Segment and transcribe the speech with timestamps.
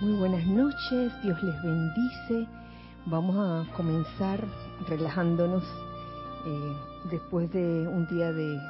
[0.00, 2.46] Muy buenas noches, Dios les bendice.
[3.06, 4.38] Vamos a comenzar
[4.86, 5.64] relajándonos
[6.46, 6.76] eh,
[7.10, 8.60] después de un día de,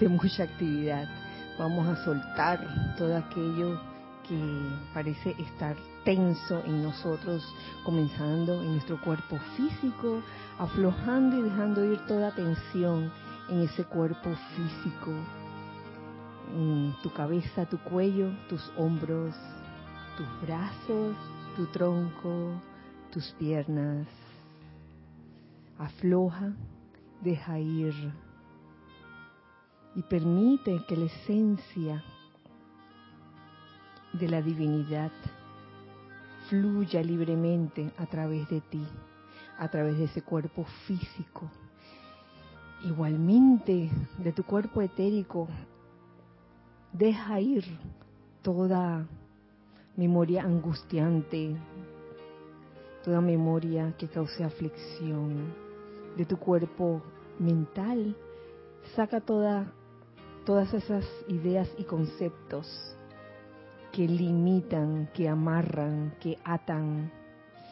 [0.00, 1.08] de mucha actividad.
[1.60, 2.58] Vamos a soltar
[2.98, 3.80] todo aquello
[4.28, 7.44] que parece estar tenso en nosotros,
[7.84, 10.22] comenzando en nuestro cuerpo físico,
[10.58, 13.12] aflojando y dejando ir toda tensión
[13.48, 15.12] en ese cuerpo físico,
[16.52, 19.36] en tu cabeza, tu cuello, tus hombros,
[20.16, 21.14] tus brazos,
[21.56, 22.52] tu tronco,
[23.12, 24.06] tus piernas.
[25.78, 26.54] Afloja,
[27.22, 27.94] deja ir
[29.94, 32.04] y permite que la esencia
[34.14, 35.10] de la divinidad
[36.48, 38.86] fluya libremente a través de ti,
[39.58, 41.50] a través de ese cuerpo físico.
[42.84, 45.48] Igualmente de tu cuerpo etérico,
[46.92, 47.64] deja ir
[48.42, 49.06] toda
[49.96, 51.56] memoria angustiante,
[53.04, 55.54] toda memoria que cause aflicción.
[56.16, 57.02] De tu cuerpo
[57.38, 58.16] mental,
[58.94, 59.72] saca toda,
[60.44, 62.66] todas esas ideas y conceptos
[63.92, 67.12] que limitan, que amarran, que atan,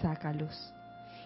[0.00, 0.72] sácalos.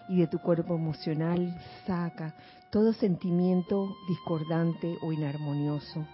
[0.08, 1.54] Y de tu cuerpo emocional,
[1.86, 2.34] saca
[2.70, 6.06] todo sentimiento discordante o inarmonioso.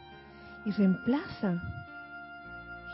[0.66, 1.60] Y reemplaza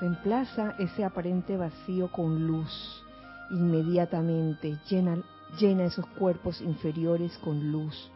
[0.01, 3.05] Reemplaza ese aparente vacío con luz.
[3.51, 5.19] Inmediatamente llena,
[5.59, 8.11] llena esos cuerpos inferiores con luz.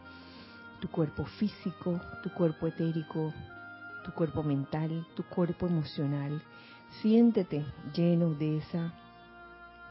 [0.79, 3.31] Tu cuerpo físico, tu cuerpo etérico,
[4.03, 6.41] tu cuerpo mental, tu cuerpo emocional.
[7.01, 7.63] Siéntete
[7.93, 8.93] lleno de esa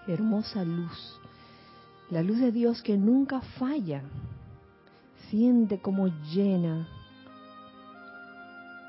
[0.08, 1.20] hermosa luz.
[2.10, 4.02] La luz de Dios que nunca falla.
[5.30, 6.88] Siente como llena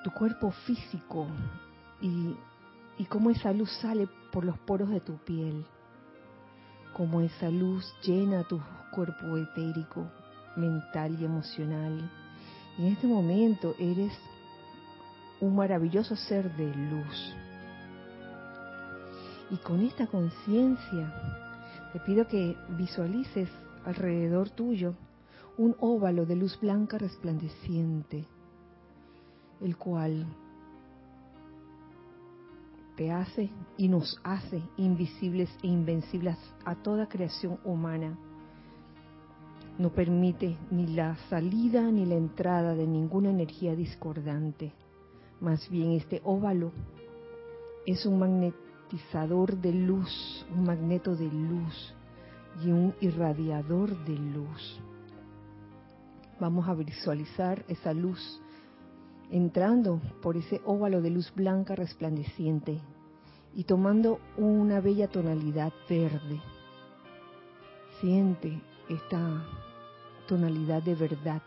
[0.04, 1.28] tu cuerpo físico
[2.02, 2.36] y
[2.98, 5.66] y cómo esa luz sale por los poros de tu piel,
[6.94, 8.62] cómo esa luz llena tu
[8.92, 10.10] cuerpo etérico,
[10.56, 12.10] mental y emocional.
[12.78, 14.14] Y en este momento eres
[15.42, 17.36] un maravilloso ser de luz.
[19.52, 21.14] Y con esta conciencia
[21.94, 23.50] te pido que visualices
[23.86, 24.96] alrededor tuyo
[25.58, 28.26] un óvalo de luz blanca resplandeciente,
[29.62, 30.26] el cual
[32.96, 38.18] te hace y nos hace invisibles e invencibles a toda creación humana.
[39.78, 44.74] No permite ni la salida ni la entrada de ninguna energía discordante.
[45.42, 46.72] Más bien este óvalo
[47.86, 51.94] es un magnetizador de luz, un magneto de luz
[52.64, 54.80] y un irradiador de luz.
[56.40, 58.42] Vamos a visualizar esa luz
[59.32, 62.80] entrando por ese óvalo de luz blanca resplandeciente
[63.56, 66.42] y tomando una bella tonalidad verde.
[68.02, 69.46] Siente esta
[70.28, 71.42] tonalidad de verdad,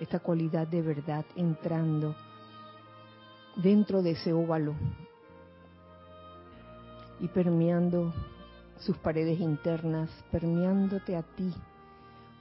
[0.00, 2.14] esta cualidad de verdad entrando
[3.56, 4.74] dentro de ese óvalo
[7.20, 8.12] y permeando
[8.78, 11.52] sus paredes internas, permeándote a ti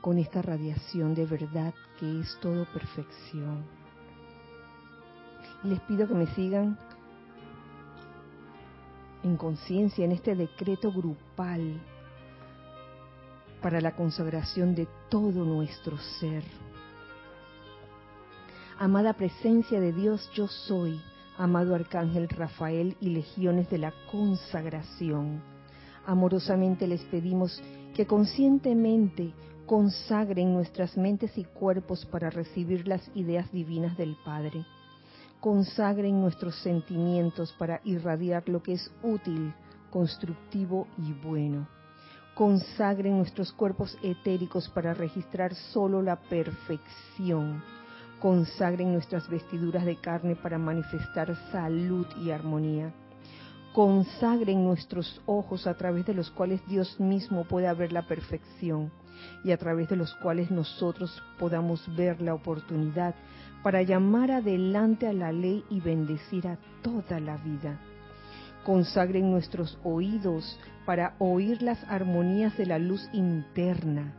[0.01, 3.84] con esta radiación de verdad que es todo perfección
[5.65, 6.77] les pido que me sigan
[9.23, 11.81] en conciencia en este decreto grupal
[13.61, 16.43] para la consagración de todo nuestro ser.
[18.77, 21.01] Amada presencia de Dios, yo soy,
[21.37, 25.41] amado Arcángel Rafael y legiones de la consagración.
[26.05, 27.59] Amorosamente les pedimos
[27.95, 29.33] que conscientemente
[29.65, 34.63] consagren nuestras mentes y cuerpos para recibir las ideas divinas del Padre
[35.45, 39.53] consagren nuestros sentimientos para irradiar lo que es útil,
[39.91, 41.67] constructivo y bueno.
[42.33, 47.63] Consagren nuestros cuerpos etéricos para registrar solo la perfección.
[48.19, 52.91] Consagren nuestras vestiduras de carne para manifestar salud y armonía.
[53.71, 58.91] Consagren nuestros ojos a través de los cuales Dios mismo pueda ver la perfección
[59.43, 63.15] y a través de los cuales nosotros podamos ver la oportunidad
[63.63, 67.79] para llamar adelante a la ley y bendecir a toda la vida.
[68.63, 74.13] Consagren nuestros oídos para oír las armonías de la luz interna,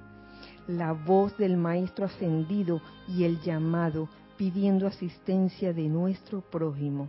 [0.66, 7.08] la voz del Maestro ascendido y el llamado pidiendo asistencia de nuestro prójimo.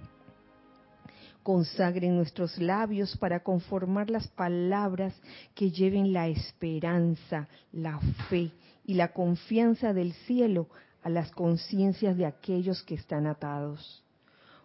[1.48, 5.14] Consagren nuestros labios para conformar las palabras
[5.56, 8.52] que lleven la esperanza, la fe
[8.84, 10.68] y la confianza del cielo
[11.04, 14.04] a las conciencias de aquellos que están atados.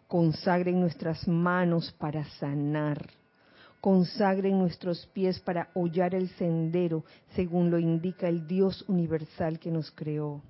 [0.09, 3.11] Consagren nuestras manos para sanar.
[3.81, 7.05] consagren nuestros pies para hollar el sendero
[7.37, 10.43] según lo indica el Dios universal que nos creó.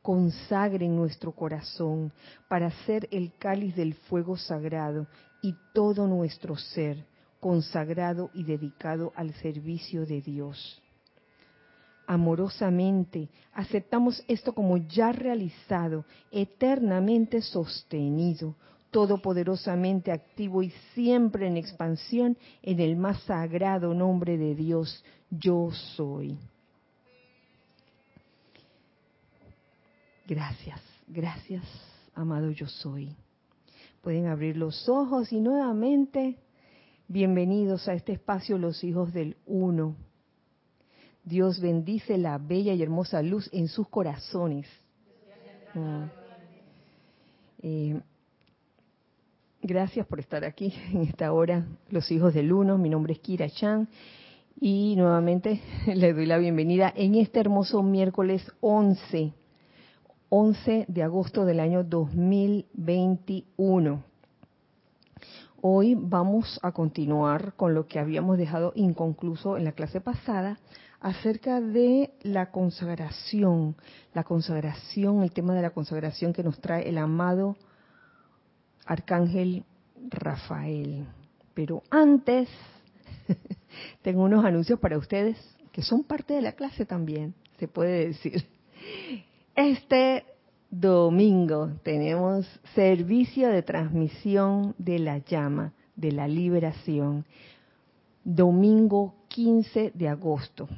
[0.00, 2.10] Consagren nuestro corazón
[2.48, 5.06] para ser el cáliz del fuego sagrado
[5.42, 7.04] y todo nuestro ser
[7.40, 10.80] consagrado y dedicado al servicio de Dios.
[12.06, 18.54] Amorosamente aceptamos esto como ya realizado, eternamente sostenido,
[18.92, 26.38] todopoderosamente activo y siempre en expansión en el más sagrado nombre de Dios, yo soy.
[30.26, 31.64] Gracias, gracias,
[32.14, 33.16] amado yo soy.
[34.02, 36.36] Pueden abrir los ojos y nuevamente,
[37.08, 39.96] bienvenidos a este espacio los hijos del uno.
[41.24, 44.66] Dios bendice la bella y hermosa luz en sus corazones.
[45.74, 46.02] Mm.
[47.62, 48.00] Eh,
[49.64, 52.78] Gracias por estar aquí en esta hora, los hijos del uno.
[52.78, 53.88] Mi nombre es Kira Chan
[54.60, 59.32] y nuevamente le doy la bienvenida en este hermoso miércoles 11,
[60.34, 64.02] 11 de agosto del año 2021.
[65.60, 70.58] Hoy vamos a continuar con lo que habíamos dejado inconcluso en la clase pasada
[71.02, 73.76] acerca de la consagración,
[74.14, 77.58] la consagración, el tema de la consagración que nos trae el amado
[78.86, 79.66] Arcángel
[80.08, 81.08] Rafael.
[81.52, 82.48] Pero antes,
[84.00, 85.36] tengo unos anuncios para ustedes
[85.72, 88.46] que son parte de la clase también, se puede decir.
[89.54, 90.24] Este
[90.70, 97.26] domingo tenemos servicio de transmisión de la llama, de la liberación.
[98.24, 100.68] Domingo 15 de agosto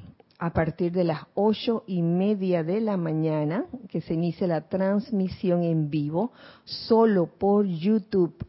[0.41, 5.63] a partir de las ocho y media de la mañana, que se inicia la transmisión
[5.63, 6.33] en vivo,
[6.65, 8.45] solo por YouTube,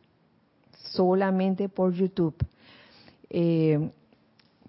[0.71, 2.35] solamente por YouTube.
[3.29, 3.91] Eh,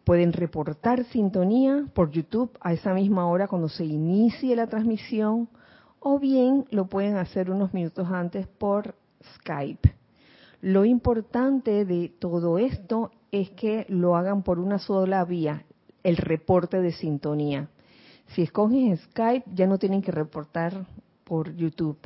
[0.07, 5.49] pueden reportar sintonía por YouTube a esa misma hora cuando se inicie la transmisión,
[5.99, 8.95] o bien lo pueden hacer unos minutos antes por
[9.35, 9.97] Skype.
[10.61, 15.65] Lo importante de todo esto es que lo hagan por una sola vía,
[16.05, 17.69] el reporte de sintonía.
[18.29, 20.87] Si escogen Skype, ya no tienen que reportar
[21.25, 21.99] por YouTube.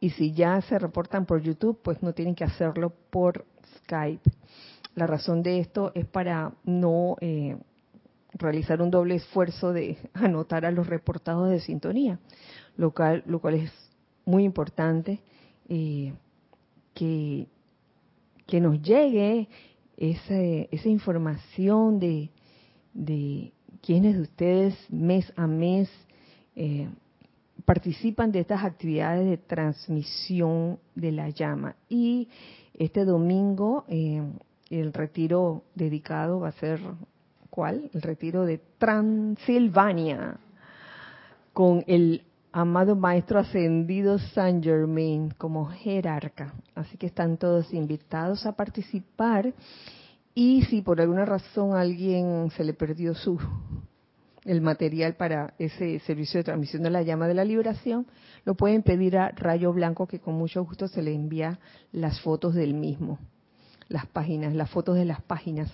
[0.00, 3.44] Y si ya se reportan por YouTube, pues no tienen que hacerlo por
[3.84, 4.28] Skype.
[4.94, 7.56] La razón de esto es para no eh,
[8.34, 12.18] realizar un doble esfuerzo de anotar a los reportados de sintonía,
[12.76, 13.72] lo cual, lo cual es
[14.24, 15.20] muy importante
[15.68, 16.12] eh,
[16.94, 17.46] que,
[18.46, 19.48] que nos llegue
[19.96, 22.30] esa información de,
[22.94, 23.52] de
[23.82, 25.90] quienes de ustedes mes a mes
[26.56, 26.88] eh,
[27.64, 31.76] participan de estas actividades de transmisión de la llama.
[31.88, 32.28] Y
[32.74, 34.22] este domingo eh,
[34.70, 36.80] el retiro dedicado va a ser,
[37.50, 37.90] ¿cuál?
[37.92, 40.38] El retiro de Transilvania
[41.52, 42.22] con el
[42.52, 46.54] amado Maestro Ascendido San Germain como jerarca.
[46.74, 49.52] Así que están todos invitados a participar
[50.34, 53.38] y si por alguna razón alguien se le perdió su
[54.44, 58.06] el material para ese servicio de transmisión de la llama de la liberación,
[58.44, 61.58] lo pueden pedir a Rayo Blanco que con mucho gusto se le envía
[61.92, 63.18] las fotos del mismo,
[63.90, 65.70] las páginas, las fotos de las páginas.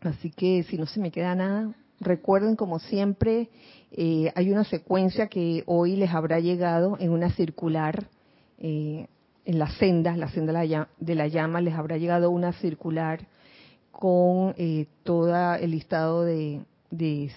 [0.00, 3.50] Así que si no se me queda nada, recuerden como siempre,
[3.90, 8.08] eh, hay una secuencia que hoy les habrá llegado en una circular
[8.58, 9.06] eh,
[9.44, 10.52] en la senda, la senda
[10.98, 13.26] de la llama, les habrá llegado una circular
[13.90, 16.64] con eh, todo el listado de,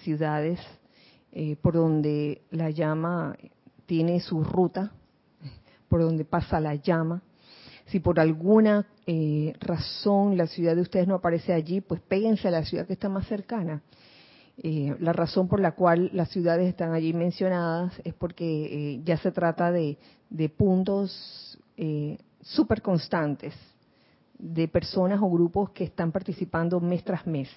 [0.04, 0.60] ciudades
[1.32, 3.36] eh, por donde la llama
[3.86, 4.92] tiene su ruta,
[5.90, 7.22] por donde pasa la llama.
[7.86, 12.52] Si por alguna eh, razón la ciudad de ustedes no aparece allí, pues péguense a
[12.52, 13.82] la ciudad que está más cercana.
[14.58, 19.70] la razón por la cual las ciudades están allí mencionadas es porque ya se trata
[19.72, 19.98] de,
[20.30, 23.54] de puntos eh, súper constantes
[24.38, 27.50] de personas o grupos que están participando mes tras mes.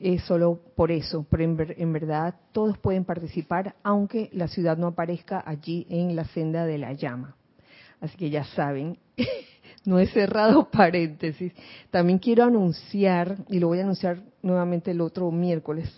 [0.00, 5.42] Es solo por eso, pero en, verdad todos pueden participar aunque la ciudad no aparezca
[5.44, 7.36] allí en la senda de la llama.
[8.00, 8.98] Así que ya saben,
[9.84, 11.52] no he cerrado paréntesis.
[11.90, 15.90] También quiero anunciar, y lo voy a anunciar nuevamente el otro miércoles,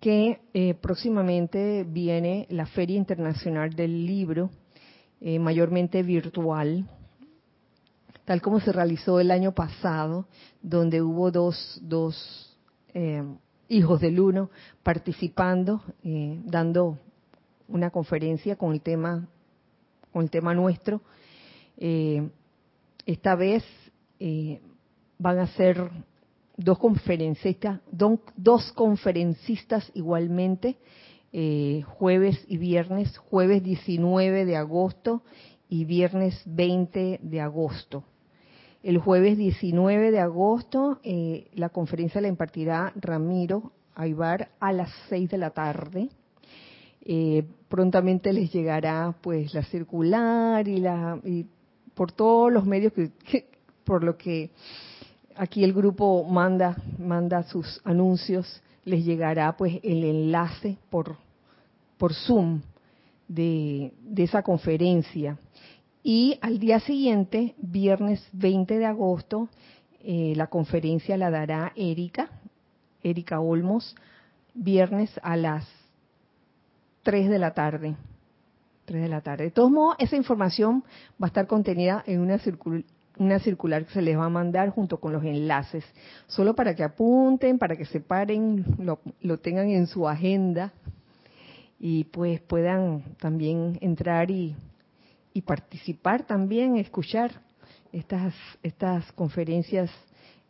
[0.00, 4.50] que eh, próximamente viene la Feria Internacional del Libro
[5.20, 6.88] eh, mayormente virtual,
[8.24, 10.26] tal como se realizó el año pasado,
[10.62, 12.56] donde hubo dos, dos
[12.94, 13.22] eh,
[13.68, 14.50] hijos del uno
[14.82, 16.98] participando, dando
[17.68, 19.28] una conferencia con el tema,
[20.12, 21.02] con el tema nuestro.
[21.80, 23.64] Esta vez
[25.18, 25.90] van a ser
[26.56, 30.76] dos conferencistas, dos conferencistas igualmente,
[31.32, 35.22] eh, jueves y viernes, jueves 19 de agosto
[35.68, 38.04] y viernes 20 de agosto.
[38.82, 45.30] El jueves 19 de agosto eh, la conferencia la impartirá Ramiro Aybar a las 6
[45.30, 46.08] de la tarde.
[47.02, 51.46] Eh, prontamente les llegará pues la circular y la y
[52.00, 53.44] por todos los medios que,
[53.84, 54.48] por lo que
[55.36, 61.18] aquí el grupo manda manda sus anuncios les llegará pues el enlace por
[61.98, 62.62] por Zoom
[63.28, 65.36] de, de esa conferencia
[66.02, 69.50] y al día siguiente, viernes 20 de agosto,
[70.02, 72.30] eh, la conferencia la dará Erika,
[73.02, 73.94] Erika Olmos,
[74.54, 75.68] viernes a las
[77.02, 77.94] 3 de la tarde.
[78.90, 79.44] 3 de la tarde.
[79.44, 80.82] De todos modos, esa información
[81.22, 82.38] va a estar contenida en una,
[83.18, 85.84] una circular que se les va a mandar junto con los enlaces,
[86.26, 90.72] solo para que apunten, para que separen, lo, lo tengan en su agenda
[91.78, 94.54] y pues puedan también entrar y
[95.32, 97.30] y participar también, escuchar
[97.92, 99.90] estas, estas conferencias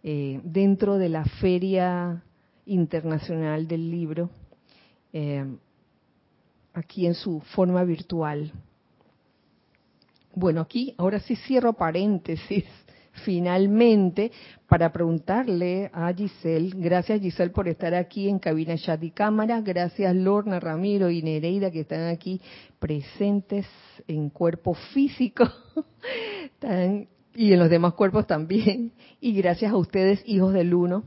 [0.03, 2.23] eh, dentro de la Feria
[2.67, 4.31] Internacional del Libro,
[5.13, 5.45] eh,
[6.75, 8.53] aquí en su forma virtual.
[10.35, 12.65] Bueno, aquí ahora sí cierro paréntesis
[13.25, 14.31] finalmente
[14.69, 20.15] para preguntarle a Giselle, gracias Giselle por estar aquí en cabina chat y cámara, gracias
[20.15, 22.41] Lorna, Ramiro y Nereida que están aquí
[22.79, 23.67] presentes
[24.07, 25.45] en cuerpo físico
[27.35, 31.03] y en los demás cuerpos también, y gracias a ustedes hijos del uno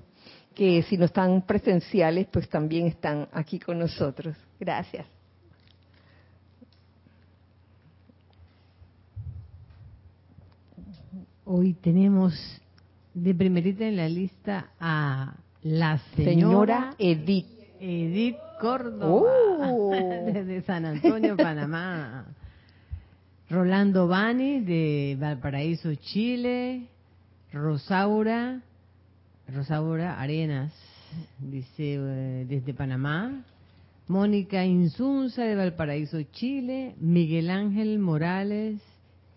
[0.54, 4.36] que si no están presenciales pues también están aquí con nosotros.
[4.60, 5.23] Gracias.
[11.56, 12.34] Hoy tenemos
[13.14, 17.46] de primerita en la lista a la señora, Edith.
[17.80, 19.06] Edith Córdoba,
[19.70, 19.92] oh.
[20.34, 22.26] desde San Antonio, Panamá.
[23.52, 26.88] Rolando Bani, de Valparaíso, Chile.
[27.52, 28.60] Rosaura,
[29.48, 30.74] Rosaura Arenas,
[31.38, 33.44] dice eh, desde Panamá.
[34.08, 36.96] Mónica Insunza, de Valparaíso, Chile.
[37.00, 38.82] Miguel Ángel Morales,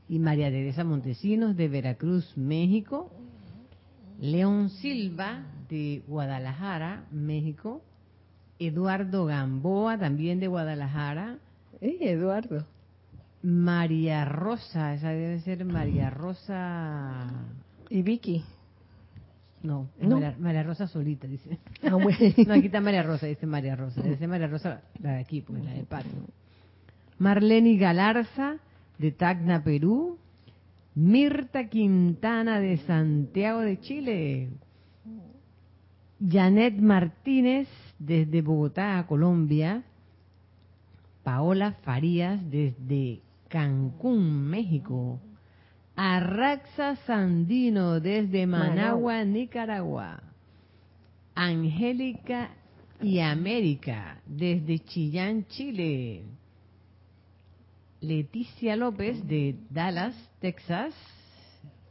[0.08, 3.10] y María Teresa Montesinos de Veracruz, México.
[4.20, 7.82] León Silva de Guadalajara, México.
[8.58, 11.38] Eduardo Gamboa, también de Guadalajara.
[11.80, 12.66] Eh, Eduardo.
[13.42, 17.30] María Rosa, esa debe ser María Rosa.
[17.90, 18.42] ¿Y Vicky?
[19.62, 19.88] No,
[20.38, 21.58] María, Rosa solita, dice.
[21.82, 24.00] Ah, no, aquí está María Rosa, dice María Rosa.
[24.00, 26.08] Dice María Rosa, la de aquí, pues, la de Pato.
[27.18, 28.56] Marlene Galarza,
[28.98, 30.18] de Tacna, Perú.
[30.94, 34.48] Mirta Quintana de Santiago de Chile.
[36.18, 39.82] Janet Martínez desde Bogotá, Colombia.
[41.22, 45.20] Paola Farías desde Cancún, México.
[45.96, 50.22] Arraxa Sandino desde Managua, Nicaragua.
[51.34, 52.50] Angélica
[53.02, 56.22] y América desde Chillán, Chile.
[58.00, 60.94] Leticia López de Dallas, Texas.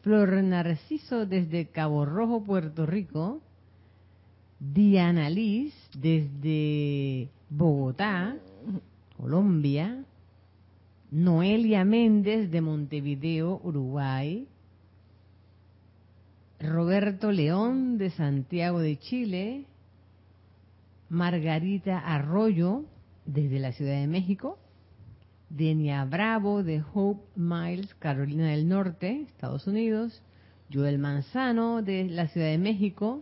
[0.01, 3.41] Flor Narciso desde Cabo Rojo, Puerto Rico.
[4.59, 8.35] Diana Liz desde Bogotá,
[9.17, 10.05] Colombia.
[11.09, 14.47] Noelia Méndez de Montevideo, Uruguay.
[16.59, 19.65] Roberto León de Santiago de Chile.
[21.09, 22.85] Margarita Arroyo
[23.25, 24.59] desde la Ciudad de México.
[25.55, 30.21] Denia Bravo de Hope Miles, Carolina del Norte, Estados Unidos,
[30.73, 33.21] Joel Manzano de la Ciudad de México,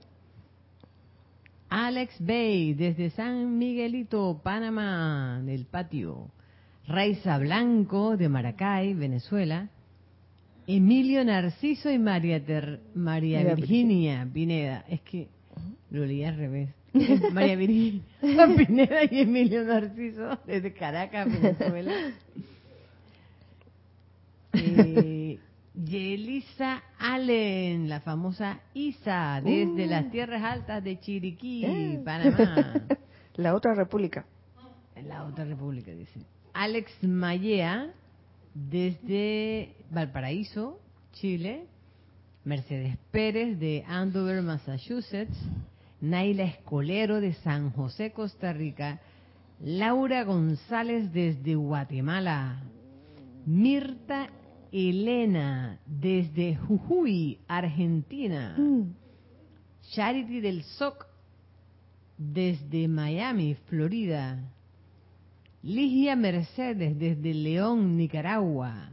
[1.69, 6.31] Alex Bay desde San Miguelito, Panamá, del patio,
[6.87, 9.69] Raiza Blanco de Maracay, Venezuela,
[10.65, 12.41] Emilio Narciso y María,
[12.95, 14.27] María Virginia.
[14.31, 14.85] Pineda.
[14.87, 15.27] Es que
[15.91, 16.69] lo leí al revés.
[17.33, 18.03] María Virginia
[18.57, 21.93] Pineda y Emilio Narciso desde Caracas, Venezuela.
[24.55, 25.39] Eh,
[25.73, 30.09] Yelisa Allen, la famosa Isa, desde las uh.
[30.11, 31.99] tierras altas de Chiriquí, eh.
[32.05, 32.83] Panamá.
[33.33, 34.27] La otra república.
[35.07, 36.19] La otra república, dice.
[36.53, 37.93] Alex Mayea,
[38.53, 40.79] desde Valparaíso,
[41.13, 41.65] Chile.
[42.45, 45.35] Mercedes Pérez, de Andover, Massachusetts.
[46.03, 48.99] Naila Escolero de San José, Costa Rica,
[49.61, 52.61] Laura González desde Guatemala,
[53.45, 54.27] Mirta
[54.73, 58.81] Elena desde Jujuy, Argentina, mm.
[59.93, 61.07] Charity del SOC
[62.17, 64.43] desde Miami, Florida.
[65.61, 68.89] Ligia Mercedes desde León, Nicaragua.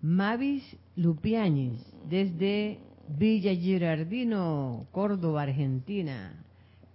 [0.00, 0.62] Mavis
[0.94, 2.78] Lupiáñez desde
[3.16, 6.32] Villa Girardino, Córdoba, Argentina.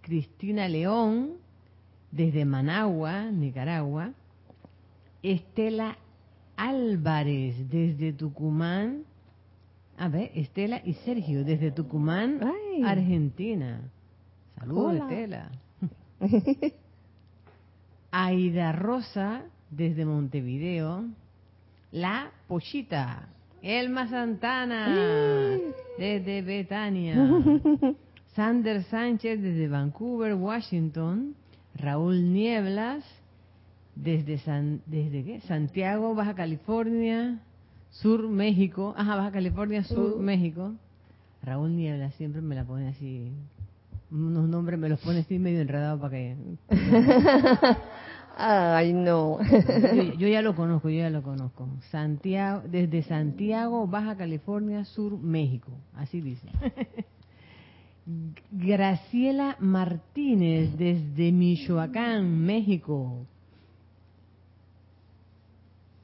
[0.02, 1.34] Cristina León
[2.12, 4.12] desde Managua, Nicaragua.
[5.22, 5.98] Estela
[6.56, 9.04] Álvarez desde Tucumán.
[9.98, 12.40] A ver, Estela y Sergio desde Tucumán,
[12.86, 13.82] Argentina.
[14.58, 15.52] Saludos, Estela.
[18.12, 21.06] Aida Rosa desde Montevideo.
[21.92, 23.28] La Pochita.
[23.68, 25.58] Elma Santana
[25.98, 27.16] desde Betania.
[28.34, 31.36] Sander Sánchez desde Vancouver, Washington.
[31.76, 33.04] Raúl Nieblas
[33.94, 35.42] desde, San, desde ¿qué?
[35.42, 37.42] Santiago, Baja California,
[37.90, 38.94] Sur México.
[38.96, 40.74] Ajá, Baja California, Sur México.
[41.44, 43.34] Raúl Nieblas siempre me la pone así.
[44.10, 46.38] Unos nombres me los pone así medio enredados para que.
[48.40, 49.40] Ay, no.
[50.20, 51.68] yo, ya lo conozco, yo ya lo conozco.
[51.90, 55.72] Santiago, desde Santiago, Baja California, Sur México.
[55.96, 56.48] Así dice.
[58.52, 63.26] Graciela Martínez desde Michoacán, México.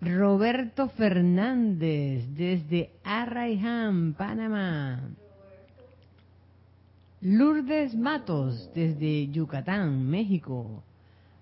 [0.02, 5.08] Roberto Fernández desde Arraiján, Panamá.
[7.22, 10.84] Lourdes Matos desde Yucatán, México.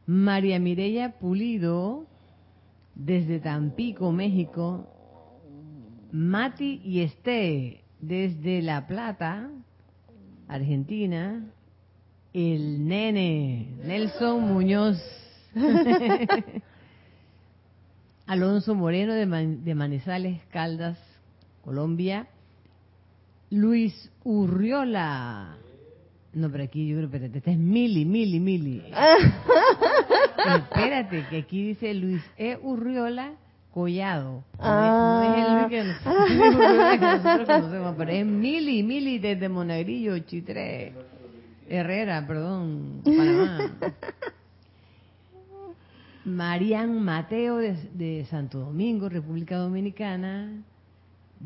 [0.05, 2.05] María Mireya Pulido
[2.95, 4.87] desde Tampico, México.
[6.11, 9.49] Mati y Esté desde La Plata,
[10.47, 11.45] Argentina,
[12.33, 15.01] el nene Nelson Muñoz,
[18.27, 20.97] Alonso Moreno de, Manizales, Caldas,
[21.63, 22.27] Colombia,
[23.49, 25.57] Luis Urriola,
[26.33, 28.83] no, pero aquí yo creo, espérate, este es Mili, Mili, Mili.
[30.55, 32.57] espérate, que aquí dice Luis E.
[32.61, 33.33] Urriola
[33.73, 34.43] Collado.
[34.59, 40.93] No, es, el que, nosotros conocemos, pero es Mili, Mili desde Monagrillo, Chitré,
[41.69, 43.71] Herrera, perdón, Panamá.
[46.23, 50.63] Marian Mateo de, de, Santo Domingo, República Dominicana.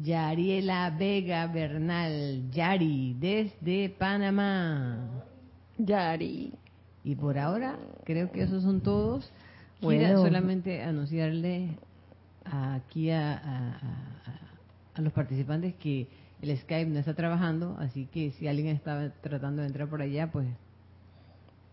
[0.01, 5.23] Yariela Vega Bernal, Yari, desde Panamá.
[5.77, 6.53] Yari.
[7.03, 9.31] Y por ahora, creo que esos son todos.
[9.79, 11.77] Quiero solamente anunciarle
[12.43, 13.79] aquí a,
[14.97, 16.07] los participantes que
[16.41, 20.31] el Skype no está trabajando, así que si alguien está tratando de entrar por allá,
[20.31, 20.47] pues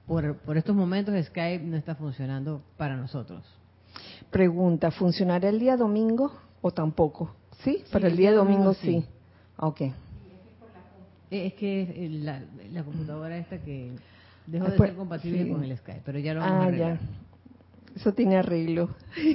[0.06, 3.44] por, por estos momentos Skype no está funcionando para nosotros.
[4.30, 7.34] Pregunta, ¿funcionará el día domingo o tampoco?
[7.64, 9.04] Sí, para el día domingo, sí.
[9.56, 9.80] Ok.
[9.82, 9.92] Eh,
[11.30, 13.92] es que la, la computadora esta que
[14.46, 16.98] dejó de ser compatible con el Skype, pero ya lo vamos a ah, arreglar.
[17.00, 18.00] Ya.
[18.00, 18.90] Eso tiene arreglo.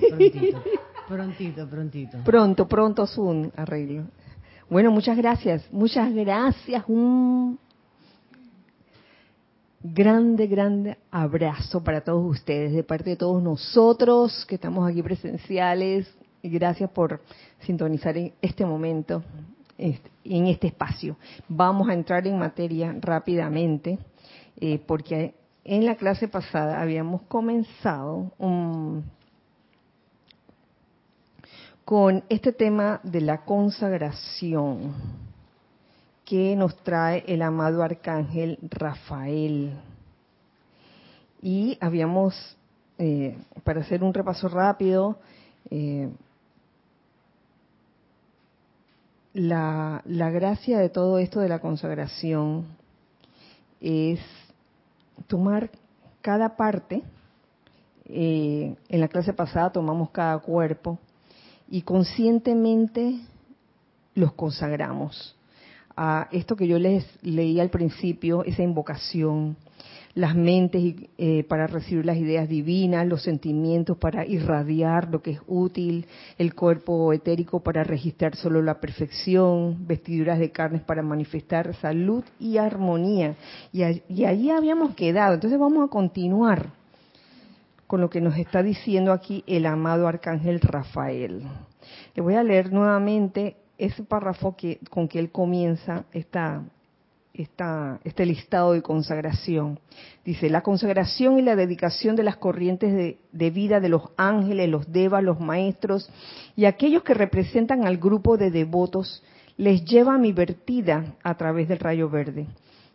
[0.10, 0.64] Prontito.
[1.08, 2.18] Prontito, prontito.
[2.26, 4.04] Pronto, pronto es un arreglo.
[4.70, 6.84] Bueno, muchas gracias, muchas gracias.
[6.88, 7.58] Un
[9.82, 16.14] grande, grande abrazo para todos ustedes, de parte de todos nosotros que estamos aquí presenciales.
[16.50, 17.22] Gracias por
[17.60, 19.24] sintonizar en este momento,
[19.78, 21.18] en este espacio.
[21.48, 24.00] Vamos a entrar en materia rápidamente,
[24.60, 29.04] eh, porque en la clase pasada habíamos comenzado un
[31.88, 34.94] con este tema de la consagración
[36.26, 39.72] que nos trae el amado arcángel Rafael.
[41.42, 42.58] Y habíamos,
[42.98, 45.18] eh, para hacer un repaso rápido,
[45.70, 46.10] eh,
[49.38, 52.66] la, gracia de todo esto de la consagración
[53.80, 54.20] es
[55.28, 55.70] tomar
[56.22, 57.04] cada parte,
[58.06, 60.98] eh, en la clase pasada tomamos cada cuerpo,
[61.70, 63.20] y conscientemente
[64.16, 65.36] los consagramos.
[65.96, 69.56] A esto que yo les leí al principio, esa invocación,
[70.18, 75.40] las mentes eh, para recibir las ideas divinas, los sentimientos para irradiar lo que es
[75.46, 76.08] útil,
[76.40, 82.58] el cuerpo etérico para registrar solo la perfección, vestiduras de carnes para manifestar salud y
[82.58, 83.36] armonía.
[83.72, 85.36] Y, y ahí habíamos quedado.
[85.36, 86.72] Entonces vamos a continuar
[87.86, 91.44] con lo que nos está diciendo aquí el amado arcángel Rafael.
[92.16, 96.64] Le voy a leer nuevamente ese párrafo que, con que él comienza esta,
[97.38, 99.80] esta, este listado de consagración.
[100.26, 104.70] Dice, la consagración y la dedicación de las corrientes de, de, vida de los ángeles,
[104.70, 106.10] los devas, los maestros
[106.56, 109.24] y aquellos que representan al grupo de devotos
[109.56, 112.48] les lleva a mi vertida a través del rayo verde.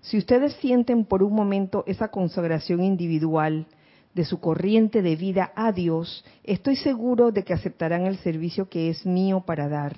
[0.03, 3.67] Si ustedes sienten por un momento esa consagración individual
[4.15, 8.91] de su corriente de vida a Dios, estoy seguro de que aceptarán el servicio que
[8.91, 9.97] es mío para dar.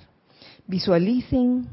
[0.67, 1.67] Visualicen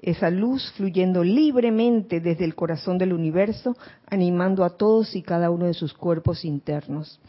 [0.00, 3.76] esa luz fluyendo libremente desde el corazón del universo,
[4.08, 7.20] animando a todos y cada uno de sus cuerpos internos.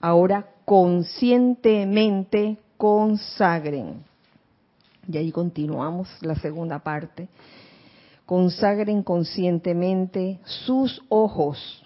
[0.00, 4.04] Ahora conscientemente consagren.
[5.08, 7.28] Y ahí continuamos la segunda parte
[8.26, 11.82] consagren conscientemente sus ojos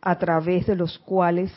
[0.00, 1.50] a través de los cuales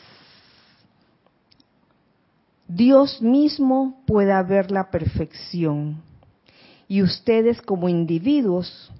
[2.66, 6.02] Dios mismo pueda ver la perfección
[6.92, 8.92] y ustedes como individuos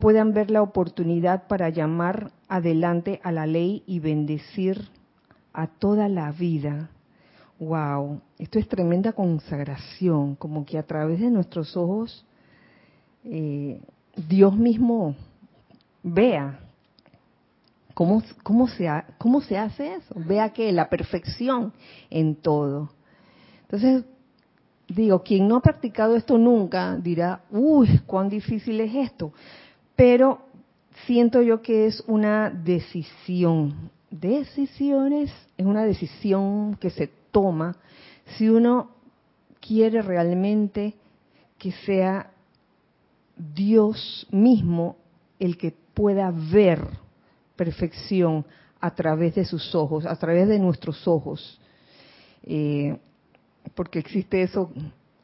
[0.00, 4.88] puedan ver la oportunidad para llamar adelante a la ley y bendecir
[5.52, 6.90] a toda la vida.
[7.60, 12.26] Wow, esto es tremenda consagración, como que a través de nuestros ojos
[13.22, 13.80] eh,
[14.28, 15.14] Dios mismo
[16.02, 16.58] vea
[17.94, 18.88] cómo, cómo, se,
[19.18, 21.74] cómo se hace eso, vea que la perfección
[22.10, 22.90] en todo.
[23.62, 24.04] Entonces,
[24.90, 29.32] digo, quien no ha practicado esto nunca dirá, uy, cuán difícil es esto,
[29.96, 30.40] pero
[31.06, 33.90] siento yo que es una decisión.
[34.10, 37.76] Decisiones es una decisión que se toma
[38.36, 38.90] si uno
[39.60, 40.94] quiere realmente
[41.58, 42.30] que sea
[43.36, 44.96] Dios mismo
[45.38, 46.80] el que pueda ver
[47.54, 48.44] perfección
[48.80, 51.60] a través de sus ojos, a través de nuestros ojos.
[52.42, 52.98] Eh,
[53.74, 54.70] porque existe eso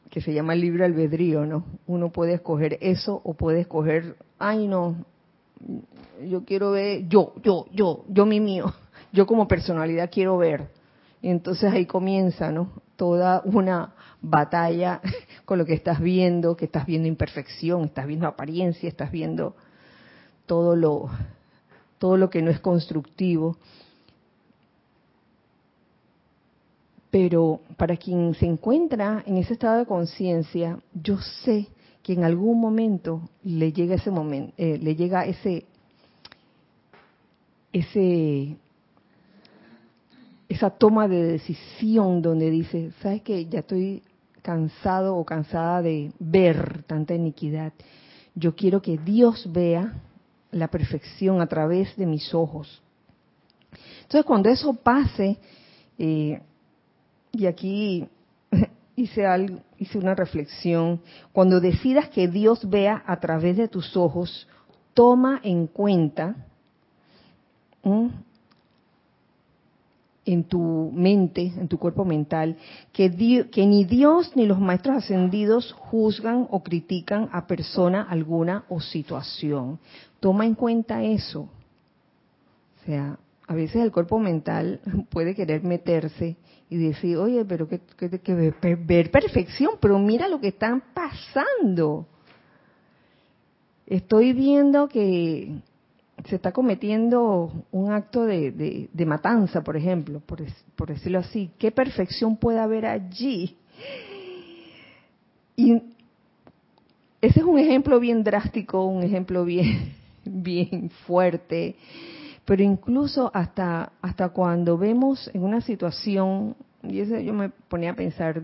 [0.09, 1.65] que se llama libre albedrío, ¿no?
[1.85, 5.05] Uno puede escoger eso o puede escoger, ay no,
[6.27, 8.73] yo quiero ver, yo, yo, yo, yo mi mío,
[9.11, 10.69] yo como personalidad quiero ver.
[11.21, 12.71] entonces ahí comienza, ¿no?
[12.95, 15.01] Toda una batalla
[15.45, 19.55] con lo que estás viendo, que estás viendo imperfección, estás viendo apariencia, estás viendo
[20.45, 21.09] todo lo
[21.99, 23.57] todo lo que no es constructivo.
[27.09, 31.67] Pero para quien se encuentra en ese estado de conciencia, yo sé
[32.03, 35.65] que en algún momento le llega ese momento, eh, le llega ese
[40.49, 43.45] esa toma de decisión donde dice, ¿sabes qué?
[43.45, 44.01] Ya estoy
[44.41, 47.73] cansado o cansada de ver tanta iniquidad.
[48.33, 49.93] Yo quiero que Dios vea
[50.51, 52.81] la perfección a través de mis ojos.
[54.03, 55.37] Entonces, cuando eso pase,
[55.99, 56.39] eh,
[57.31, 58.07] y aquí
[58.95, 64.47] hice, algo, hice una reflexión, cuando decidas que Dios vea a través de tus ojos,
[64.93, 66.35] toma en cuenta
[70.25, 72.57] en tu mente, en tu cuerpo mental,
[72.91, 78.81] que, que, ni Dios ni los maestros ascendidos juzgan o critican a persona alguna o
[78.81, 79.79] situación.
[80.19, 81.41] Toma en cuenta eso.
[82.81, 86.35] O sea, a veces el cuerpo mental puede querer meterse
[86.69, 87.79] y decir, oye, pero que,
[88.75, 92.05] ver perfección, pero mira lo que están pasando.
[93.85, 95.61] Estoy viendo que
[96.25, 100.43] se está cometiendo un acto de, matanza, por ejemplo, por,
[100.75, 103.55] por, decirlo así, ¿qué perfección puede haber allí?
[105.55, 105.73] Y
[107.21, 109.93] ese es un ejemplo bien drástico, un ejemplo bien,
[110.25, 111.75] bien fuerte,
[112.47, 117.95] pero incluso hasta, hasta cuando vemos en una situación, y eso yo me ponía a
[117.95, 118.41] pensar,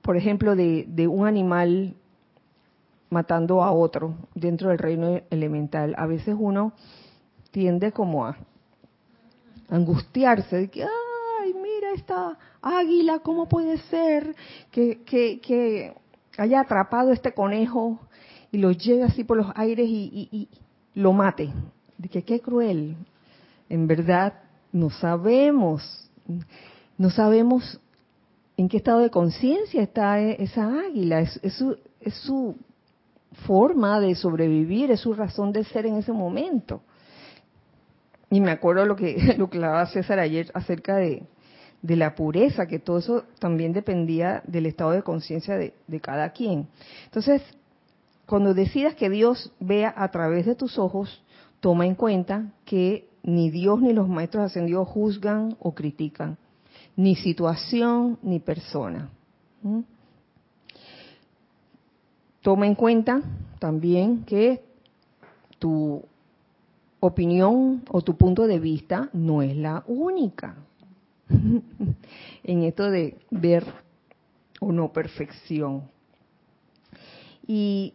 [0.00, 1.94] por ejemplo, de, de un animal
[3.10, 5.94] matando a otro dentro del reino elemental.
[5.98, 6.72] A veces uno
[7.50, 8.38] tiende como a
[9.68, 14.34] angustiarse de que, ay, mira esta águila, ¿cómo puede ser
[14.70, 15.92] que, que,
[16.38, 17.98] haya atrapado este conejo
[18.50, 20.48] y lo lleve así por los aires y,
[20.94, 21.52] lo mate?
[21.98, 22.96] De que qué cruel.
[23.68, 24.34] En verdad,
[24.72, 26.10] no sabemos,
[26.96, 27.80] no sabemos
[28.56, 31.20] en qué estado de conciencia está esa águila.
[31.20, 32.56] Es, es, su, es su
[33.46, 36.82] forma de sobrevivir, es su razón de ser en ese momento.
[38.30, 41.22] Y me acuerdo lo que, lo hablaba César ayer acerca de,
[41.82, 46.30] de la pureza, que todo eso también dependía del estado de conciencia de, de, cada
[46.30, 46.68] quien.
[47.04, 47.42] Entonces,
[48.26, 51.22] cuando decidas que Dios vea a través de tus ojos,
[51.60, 56.38] toma en cuenta que ni Dios ni los maestros ascendidos juzgan o critican,
[56.96, 59.10] ni situación ni persona.
[62.40, 63.20] Toma en cuenta
[63.58, 64.62] también que
[65.58, 66.02] tu
[67.00, 70.56] opinión o tu punto de vista no es la única
[72.44, 73.64] en esto de ver
[74.60, 75.82] o no perfección.
[77.46, 77.94] Y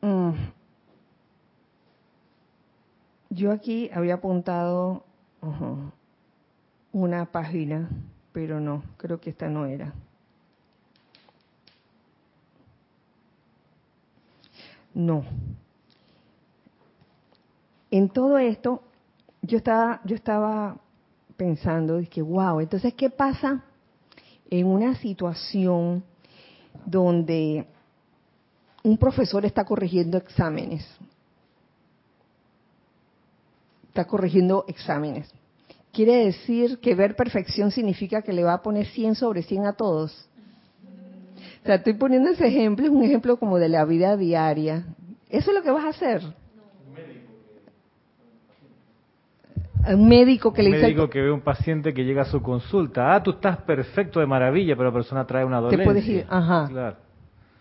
[0.00, 0.30] mm,
[3.36, 5.04] Yo aquí había apuntado
[6.90, 7.90] una página,
[8.32, 9.92] pero no, creo que esta no era.
[14.94, 15.22] No.
[17.90, 18.82] En todo esto,
[19.42, 20.78] yo estaba, yo estaba
[21.36, 23.62] pensando, que wow, entonces, ¿qué pasa
[24.48, 26.02] en una situación
[26.86, 27.66] donde
[28.82, 30.88] un profesor está corrigiendo exámenes?
[33.96, 35.34] Está corrigiendo exámenes.
[35.90, 39.72] ¿Quiere decir que ver perfección significa que le va a poner 100 sobre 100 a
[39.72, 40.28] todos?
[41.62, 44.84] O sea, estoy poniendo ese ejemplo, es un ejemplo como de la vida diaria.
[45.30, 46.20] ¿Eso es lo que vas a hacer?
[49.88, 50.80] un médico que le dice...
[50.80, 53.14] Un médico que ve un paciente que llega a su consulta.
[53.14, 55.78] Ah, tú estás perfecto de maravilla, pero la persona trae una dolencia.
[55.78, 56.98] Te puedes ir, ajá.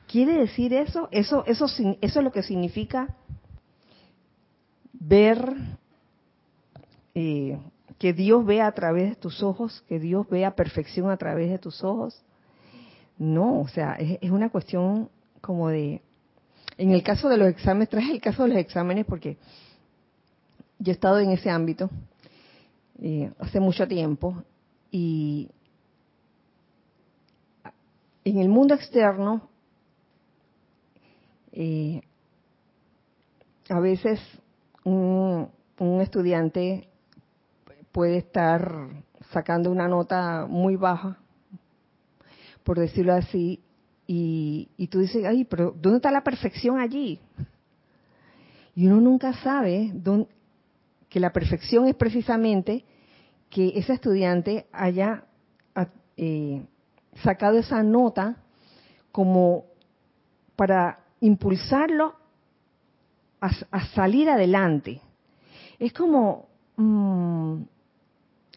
[0.05, 1.07] ¿Quiere decir eso?
[1.11, 1.63] Eso, eso?
[1.63, 3.15] eso es lo que significa
[4.91, 5.55] ver
[7.15, 7.57] eh,
[7.97, 11.57] que Dios vea a través de tus ojos, que Dios vea perfección a través de
[11.57, 12.21] tus ojos.
[13.17, 16.01] No, o sea, es, una cuestión como de...
[16.77, 19.37] En el caso de los exámenes, traes el caso de los exámenes porque
[20.77, 21.89] yo he estado en ese ámbito
[23.01, 24.43] eh, hace mucho tiempo
[24.91, 25.49] y
[28.25, 29.47] en el mundo externo
[31.53, 32.01] eh,
[33.69, 34.19] a veces
[34.83, 35.49] un
[36.01, 36.89] estudiante
[37.95, 38.89] puede estar
[39.31, 41.17] sacando una nota muy baja
[42.65, 43.61] por decirlo así,
[44.07, 47.19] y, tú dices, ay, pero ¿dónde está la perfección allí?
[48.75, 50.27] Y uno nunca sabe dónde,
[51.09, 52.83] que la perfección es precisamente
[53.49, 55.23] que ese estudiante haya
[56.17, 56.65] eh,
[57.23, 58.37] sacado esa nota
[59.11, 59.65] como
[60.55, 62.15] para impulsarlo
[63.39, 65.01] a, salir adelante.
[65.77, 67.61] Es como, mm,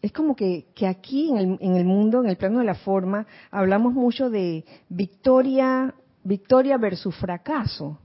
[0.01, 3.27] es como que, aquí en el, en el, mundo, en el plano de la forma,
[3.51, 7.99] hablamos mucho de victoria, victoria versus fracaso.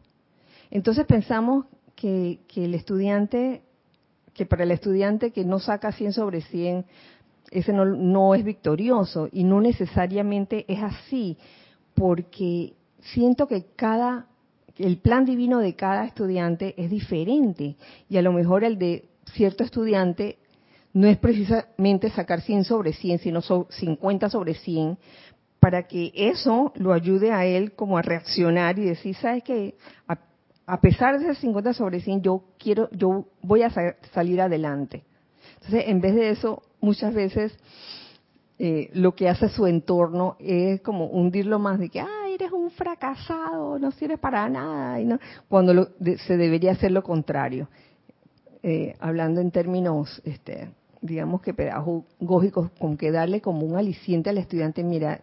[0.71, 3.63] Entonces pensamos que, el estudiante,
[4.33, 6.85] que para el estudiante que no saca 100 sobre 100,
[7.51, 11.39] ese no, no es victorioso y no necesariamente es así,
[11.95, 14.27] porque siento que cada,
[14.77, 17.77] el plan divino de cada estudiante es diferente
[18.09, 20.39] y a lo mejor el de cierto estudiante
[20.95, 24.97] no es precisamente sacar 100 sobre 100, sino 50 sobre 100,
[25.59, 29.75] para que eso lo ayude a él como a reaccionar y decir, ¿sabes qué?
[30.67, 33.71] A, pesar de ese 50 sobre 100, yo quiero, yo voy a
[34.13, 35.03] salir adelante.
[35.57, 37.53] Entonces, en vez de eso, muchas veces
[38.59, 42.71] eh, lo que hace su entorno es como hundirlo más de que, ah, eres un
[42.71, 45.89] fracasado, no sirves para nada, y no, cuando
[46.25, 47.69] se debería hacer lo contrario.
[48.63, 50.71] Eh, hablando en términos este,
[51.05, 55.21] digamos que pedagógicos, con que darle como un aliciente al estudiante, mira,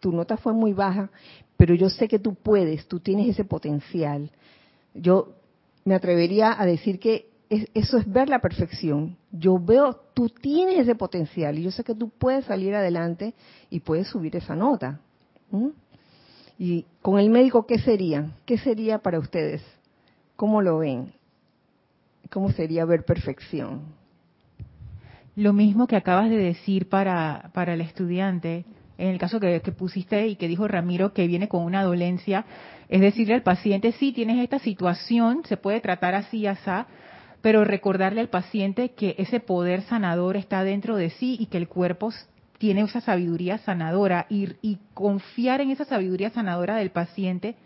[0.00, 1.10] tu nota fue muy baja,
[1.56, 4.32] pero yo sé que tú puedes, tú tienes ese potencial.
[4.94, 5.28] Yo
[5.84, 9.16] me atrevería a decir que eso es ver la perfección.
[9.30, 13.32] Yo veo, tú tienes ese potencial y yo sé que tú puedes salir adelante
[13.70, 14.98] y puedes subir esa nota.
[16.58, 18.32] Y con el médico, ¿qué sería?
[18.44, 19.62] ¿Qué sería para ustedes?
[20.34, 21.12] ¿Cómo lo ven?
[22.28, 24.01] ¿Cómo sería ver perfección?
[25.34, 28.66] Lo mismo que acabas de decir para, para el estudiante,
[28.98, 32.44] en el caso que, pusiste y que dijo Ramiro que viene con una dolencia,
[32.88, 36.70] es decirle al paciente, sí, tienes esta situación, se puede tratar así y así,
[37.40, 41.66] pero recordarle al paciente que ese poder sanador está dentro de sí y que el
[41.66, 42.12] cuerpo
[42.58, 44.26] tiene esa sabiduría sanadora.
[44.28, 47.56] Y, y confiar en esa sabiduría sanadora del paciente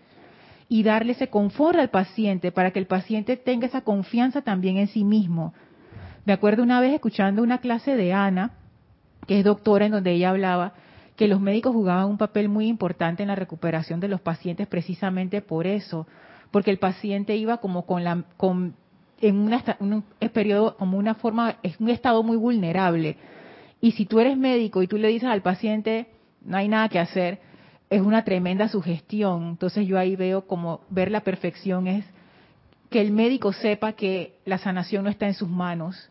[0.68, 4.88] y darle ese confort al paciente para que el paciente tenga esa confianza también en
[4.88, 5.52] sí mismo,
[6.26, 8.50] me acuerdo una vez escuchando una clase de Ana,
[9.28, 10.74] que es doctora, en donde ella hablaba
[11.14, 15.40] que los médicos jugaban un papel muy importante en la recuperación de los pacientes precisamente
[15.40, 16.06] por eso,
[16.50, 18.74] porque el paciente iba como con la con
[19.20, 19.36] en
[19.80, 23.16] un periodo como una forma es un estado muy vulnerable.
[23.80, 26.08] Y si tú eres médico y tú le dices al paciente
[26.44, 27.38] no hay nada que hacer
[27.88, 29.50] es una tremenda sugestión.
[29.50, 32.04] Entonces yo ahí veo como ver la perfección es
[32.90, 36.10] que el médico sepa que la sanación no está en sus manos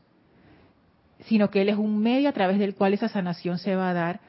[1.21, 3.93] sino que Él es un medio a través del cual esa sanación se va a
[3.93, 4.19] dar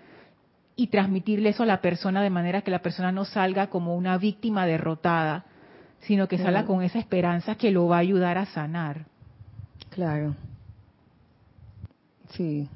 [0.77, 4.19] y transmitirle eso a la persona de manera que la persona no salga como una
[4.19, 5.45] víctima derrotada,
[6.01, 9.07] sino que salga con esa esperanza que lo va a ayudar a sanar.
[9.91, 10.35] Claro.
[12.29, 12.69] Sí.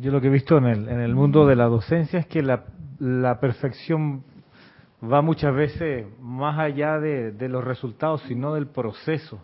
[0.00, 2.42] Yo lo que he visto en el, en el mundo de la docencia es que
[2.42, 2.64] la,
[3.00, 4.22] la perfección
[5.02, 9.40] va muchas veces más allá de, de los resultados, sino del proceso.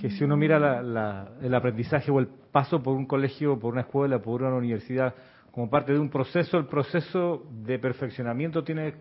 [0.00, 3.72] Que si uno mira la- la- el aprendizaje o el paso por un colegio, por
[3.72, 5.14] una escuela, por una universidad,
[5.52, 8.94] como parte de un proceso, el proceso de perfeccionamiento tiene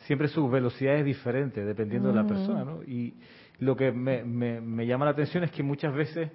[0.00, 2.82] siempre sus velocidades diferentes, dependiendo de la persona, ¿no?
[2.82, 3.14] Y
[3.60, 6.28] lo que me, me- me llama la atención es que muchas veces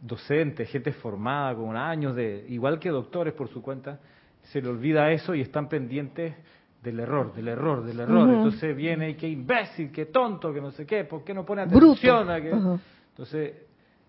[0.00, 3.98] docentes, gente formada con años de, igual que doctores por su cuenta,
[4.42, 6.34] se le olvida eso y están pendientes
[6.82, 8.28] del error, del error, del error.
[8.36, 11.64] Entonces viene y qué imbécil, qué tonto, que no sé qué, ¿por qué no pone
[11.66, 11.92] Bruto.
[11.92, 12.30] atención?
[12.30, 12.78] a que-?"
[13.16, 13.54] Entonces,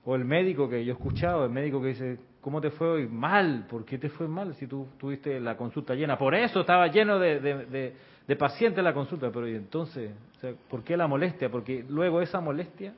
[0.04, 3.08] o el médico que yo he escuchado, el médico que dice, ¿cómo te fue hoy?
[3.08, 6.18] Mal, ¿por qué te fue mal si tú tuviste la consulta llena?
[6.18, 7.94] Por eso estaba lleno de, de, de-
[8.28, 10.12] de pacientes la consulta, pero ¿y entonces?
[10.36, 11.50] O sea, ¿Por qué la molestia?
[11.50, 12.94] Porque luego esa molestia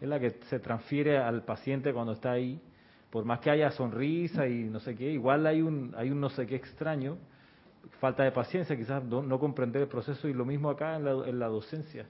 [0.00, 2.60] es la que se transfiere al paciente cuando está ahí.
[3.10, 6.30] Por más que haya sonrisa y no sé qué, igual hay un, hay un no
[6.30, 7.16] sé qué extraño,
[8.00, 11.10] falta de paciencia, quizás no, no comprender el proceso y lo mismo acá en la,
[11.28, 12.06] en la docencia,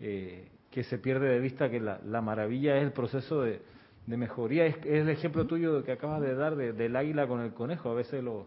[0.00, 3.60] eh, que se pierde de vista que la, la maravilla es el proceso de,
[4.06, 4.66] de mejoría.
[4.66, 7.90] Es, es el ejemplo tuyo que acabas de dar de- del águila con el conejo.
[7.90, 8.46] A veces lo-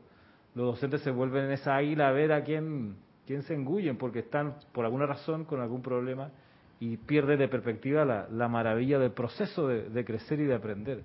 [0.56, 2.96] los docentes se vuelven en esa águila a ver a quién,
[3.28, 6.30] quién se engullen porque están por alguna razón con algún problema
[6.80, 11.02] y pierde de perspectiva la, la maravilla del proceso de, de crecer y de aprender.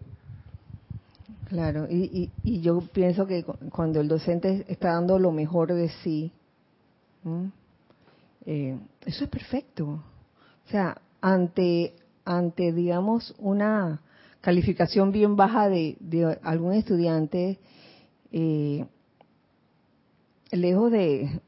[1.49, 5.73] Claro, y, y, y yo pienso que cu- cuando el docente está dando lo mejor
[5.73, 6.31] de sí,
[8.47, 9.85] eh, eso es perfecto.
[10.67, 14.03] O sea, ante, ante digamos, una
[14.41, 17.59] calificación bien baja de, de algún estudiante,
[18.33, 18.87] eh,
[20.51, 21.41] lejos de,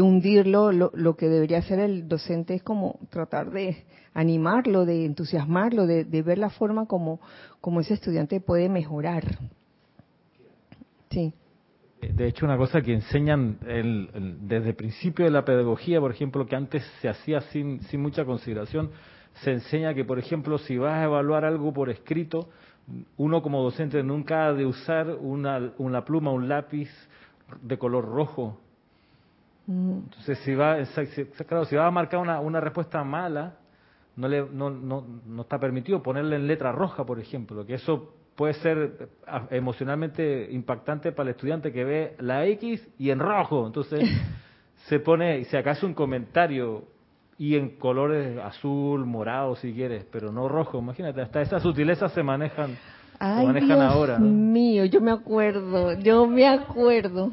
[0.00, 5.86] hundirlo, lo, lo que debería hacer el docente es como tratar de animarlo, de entusiasmarlo,
[5.86, 7.20] de, de ver la forma como,
[7.60, 9.38] como ese estudiante puede mejorar.
[11.10, 11.32] Sí.
[12.00, 16.10] De hecho, una cosa que enseñan el- el- desde el principio de la pedagogía, por
[16.10, 18.90] ejemplo, que antes se hacía sin, sin mucha consideración,
[19.42, 22.48] se enseña que, por ejemplo, si vas a evaluar algo por escrito,
[23.18, 26.88] uno como docente nunca ha de usar una, una pluma, un lápiz
[27.62, 28.58] de color rojo.
[29.66, 30.78] Mm, Entonces, si va,
[31.46, 33.56] claro, si va a marcar una, una respuesta mala,
[34.16, 38.14] no, le, no, no, no está permitido ponerle en letra roja, por ejemplo, que eso
[38.36, 43.66] puede ser eh, emocionalmente impactante para el estudiante que ve la X y en rojo.
[43.66, 44.08] Entonces,
[44.88, 46.84] se pone, si acaso un comentario
[47.38, 50.78] y en colores azul, morado, si quieres, pero no rojo.
[50.78, 52.78] Imagínate, hasta esas sutilezas se manejan, se
[53.18, 54.18] Ay, manejan Dios ahora.
[54.18, 54.26] ¿no?
[54.26, 57.30] mío, yo me acuerdo, yo me acuerdo.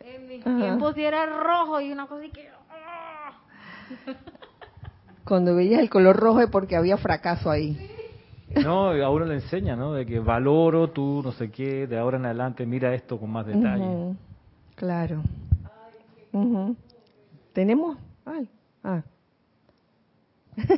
[0.00, 0.58] En mis Ajá.
[0.58, 2.48] tiempos era rojo y una cosa y que...
[2.70, 3.32] ¡ah!
[5.24, 7.89] Cuando veías el color rojo es porque había fracaso ahí.
[8.54, 9.92] No, a uno le enseña, ¿no?
[9.92, 13.46] De que valoro tú, no sé qué, de ahora en adelante mira esto con más
[13.46, 14.16] detalle.
[14.74, 15.22] Claro.
[17.52, 17.98] ¿Tenemos?
[18.24, 18.48] Ay,
[18.82, 19.02] ah.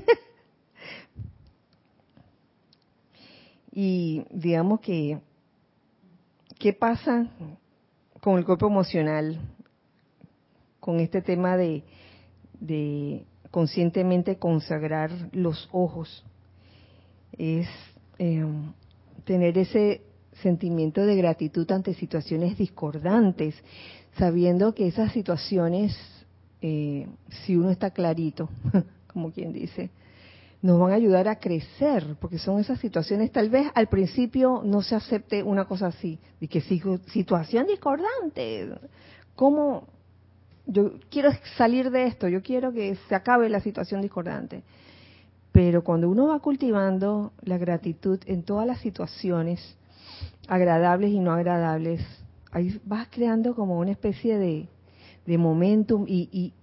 [3.72, 5.18] y digamos que,
[6.58, 7.26] ¿qué pasa
[8.20, 9.38] con el cuerpo emocional?
[10.80, 11.84] Con este tema de,
[12.60, 16.24] de conscientemente consagrar los ojos.
[17.38, 17.68] Es
[18.18, 18.44] eh,
[19.24, 20.02] tener ese
[20.42, 23.54] sentimiento de gratitud ante situaciones discordantes,
[24.18, 25.96] sabiendo que esas situaciones,
[26.60, 27.06] eh,
[27.44, 28.48] si uno está clarito,
[29.12, 29.90] como quien dice,
[30.62, 34.80] nos van a ayudar a crecer, porque son esas situaciones, tal vez al principio no
[34.82, 38.68] se acepte una cosa así, de que si- situación discordante,
[39.34, 39.88] ¿cómo?
[40.66, 44.62] Yo quiero salir de esto, yo quiero que se acabe la situación discordante.
[45.52, 49.76] Pero cuando uno va cultivando la gratitud en todas las situaciones,
[50.48, 52.00] agradables y no agradables,
[52.50, 54.68] ahí vas creando como una especie de,
[55.26, 56.54] de momentum y, y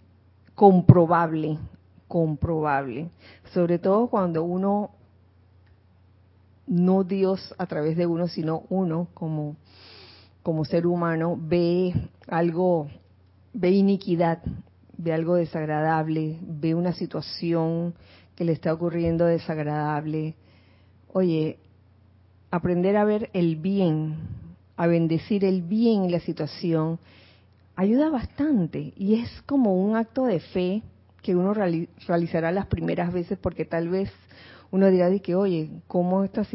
[0.56, 1.60] comprobable,
[2.08, 3.10] comprobable.
[3.54, 4.92] Sobre todo cuando uno,
[6.68, 9.56] no Dios a través de uno, sino uno como,
[10.44, 11.94] como ser humano, ve
[12.28, 12.88] algo,
[13.54, 14.40] ve iniquidad,
[14.98, 17.94] ve algo desagradable, ve una situación
[18.40, 20.34] que le está ocurriendo desagradable.
[21.12, 21.60] Oye,
[22.50, 24.16] aprender a ver el bien,
[24.78, 27.00] a bendecir el bien en la situación,
[27.76, 30.84] ayuda bastante y es como un acto de fe
[31.22, 34.10] que uno reali- realizará las primeras veces porque tal vez
[34.72, 36.48] uno dirá de que, oye, ¿cómo, esta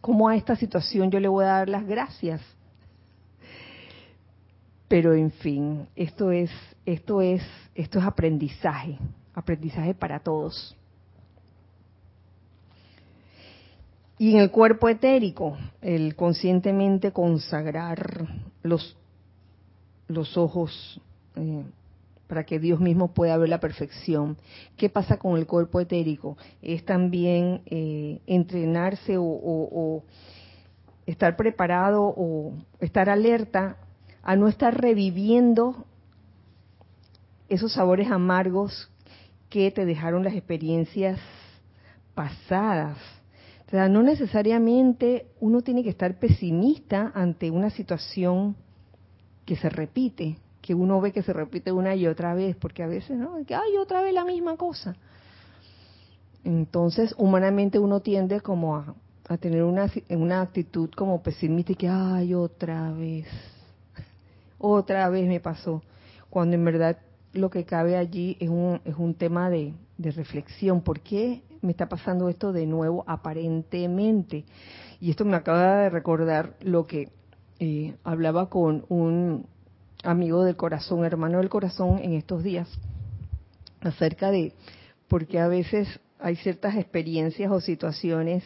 [0.00, 2.40] ¿cómo a esta situación yo le voy a dar las gracias?
[4.86, 6.52] Pero en fin, esto es,
[6.86, 7.42] esto es,
[7.74, 8.96] esto es aprendizaje,
[9.34, 10.76] aprendizaje para todos.
[14.22, 18.28] Y en el cuerpo etérico, el conscientemente consagrar
[18.62, 18.96] los,
[20.06, 21.00] los ojos,
[21.34, 21.64] eh,
[22.28, 24.36] para que Dios mismo pueda ver la perfección.
[24.76, 26.36] ¿Qué pasa con el cuerpo etérico?
[26.62, 30.04] Es también eh, entrenarse o, o
[31.04, 33.76] estar preparado o estar alerta
[34.22, 35.84] a no estar reviviendo
[37.48, 38.88] esos sabores amargos
[39.50, 41.18] que te dejaron las experiencias
[42.14, 42.98] pasadas.
[43.72, 48.54] O sea, no necesariamente uno tiene que estar pesimista ante una situación
[49.46, 52.86] que se repite, que uno ve que se repite una y otra vez, porque a
[52.86, 53.42] veces, ¿no?
[53.46, 54.94] Que hay otra vez la misma cosa.
[56.44, 58.94] Entonces, humanamente uno tiende como a,
[59.26, 63.26] a tener una, una actitud como pesimista y que, ay, otra vez,
[64.58, 65.82] otra vez me pasó.
[66.28, 66.98] Cuando en verdad
[67.32, 70.82] lo que cabe allí es un, es un tema de, de reflexión.
[70.82, 74.44] ¿Por qué me está pasando esto de nuevo aparentemente?
[75.00, 77.08] Y esto me acaba de recordar lo que
[77.58, 79.46] eh, hablaba con un
[80.04, 82.68] amigo del corazón, hermano del corazón, en estos días,
[83.80, 84.52] acerca de
[85.08, 88.44] por qué a veces hay ciertas experiencias o situaciones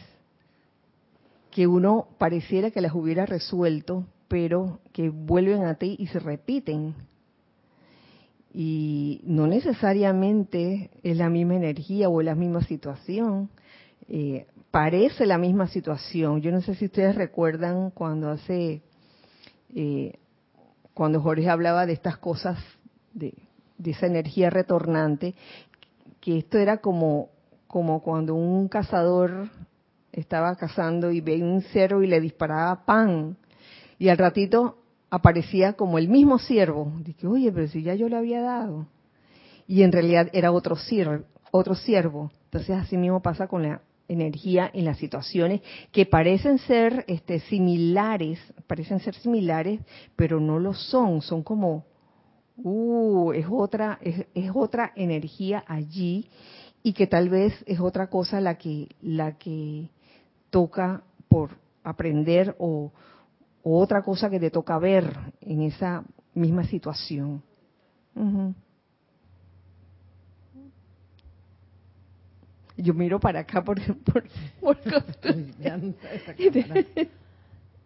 [1.51, 6.93] que uno pareciera que las hubiera resuelto, pero que vuelven a ti y se repiten.
[8.59, 13.51] Y no necesariamente es la misma energía o la misma situación.
[14.09, 16.41] Eh, parece la misma situación.
[16.41, 18.81] Yo no sé si ustedes recuerdan cuando hace,
[19.75, 20.17] eh,
[20.95, 22.57] cuando Jorge hablaba de estas cosas,
[23.13, 23.35] de,
[23.85, 25.35] esa energía retornante,
[26.19, 27.29] que esto era como,
[27.67, 29.51] como cuando un cazador
[30.11, 33.37] estaba cazando y ve un ciervo y le disparaba pan.
[33.99, 34.79] Y al ratito
[35.09, 36.91] aparecía como el mismo ciervo.
[37.03, 38.87] Dije, oye, pero si ya yo le había dado.
[39.67, 42.31] Y en realidad era otro ciervo, otro ciervo.
[42.45, 48.39] Entonces así mismo pasa con la energía en las situaciones que parecen ser este, similares,
[48.67, 49.81] parecen ser similares,
[50.15, 51.21] pero no lo son.
[51.21, 51.85] Son como,
[52.57, 56.29] uh, es otra, es, es otra energía allí
[56.83, 59.89] y que tal vez es otra cosa la que, la que
[60.49, 61.51] toca por
[61.83, 62.91] aprender o,
[63.69, 65.11] o otra cosa que te toca ver
[65.41, 66.01] en esa
[66.33, 67.43] misma situación.
[72.77, 74.23] Yo miro para acá por, por,
[74.61, 74.77] por.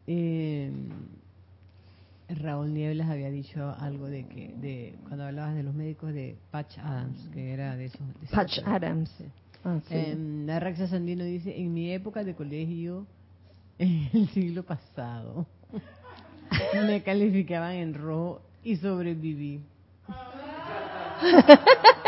[0.08, 0.72] Eh,
[2.30, 6.78] Raúl Nieblas había dicho algo de que, de cuando hablabas de los médicos de Patch
[6.80, 8.00] Adams, que era de esos.
[8.00, 9.10] de esos- Patch Adams.
[9.18, 9.26] Sí.
[9.64, 9.94] Ah, sí.
[9.96, 13.06] Em, la Raxa Sandino dice, en mi época de colegio,
[13.80, 15.46] en el siglo pasado,
[16.86, 19.64] me calificaban en rojo y sobreviví.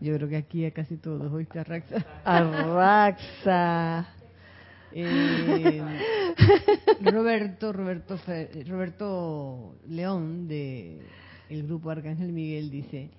[0.00, 2.04] Yo creo que aquí a casi todos, ¿oíste, Raxa?
[2.24, 4.06] Arraxa.
[4.92, 5.82] Eh,
[7.02, 8.18] Roberto, Roberto,
[8.66, 11.00] Roberto León de
[11.48, 13.10] el grupo Arcángel Miguel dice,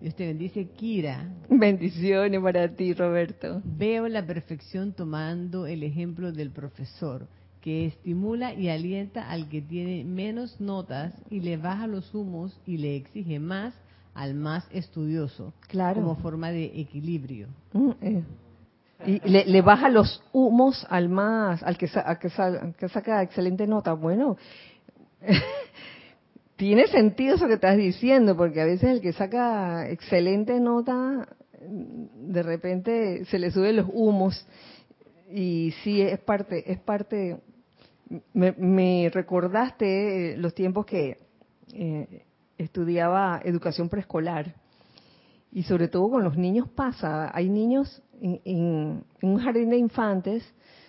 [0.00, 3.60] Dios te bendice, Kira, Bendiciones para ti, Roberto.
[3.64, 7.26] veo la perfección tomando el ejemplo del profesor,
[7.60, 12.78] que estimula y alienta al que tiene menos notas y le baja los humos y
[12.78, 13.74] le exige más
[14.14, 16.00] al más estudioso, Claro.
[16.02, 17.48] como forma de equilibrio.
[17.72, 18.22] Mm, eh.
[19.06, 22.88] Y le, le baja los humos al más, al que, sa- al que, al que
[22.88, 23.92] saca excelente nota.
[23.92, 24.36] Bueno,
[26.56, 31.28] tiene sentido eso que estás diciendo, porque a veces el que saca excelente nota,
[31.60, 34.46] de repente se le suben los humos.
[35.30, 37.38] Y sí, es parte, es parte.
[38.32, 41.18] Me, me recordaste eh, los tiempos que
[41.74, 42.22] eh,
[42.56, 44.54] estudiaba educación preescolar.
[45.52, 47.30] Y sobre todo con los niños pasa.
[47.34, 50.44] Hay niños en, en- en un jardín de infantes,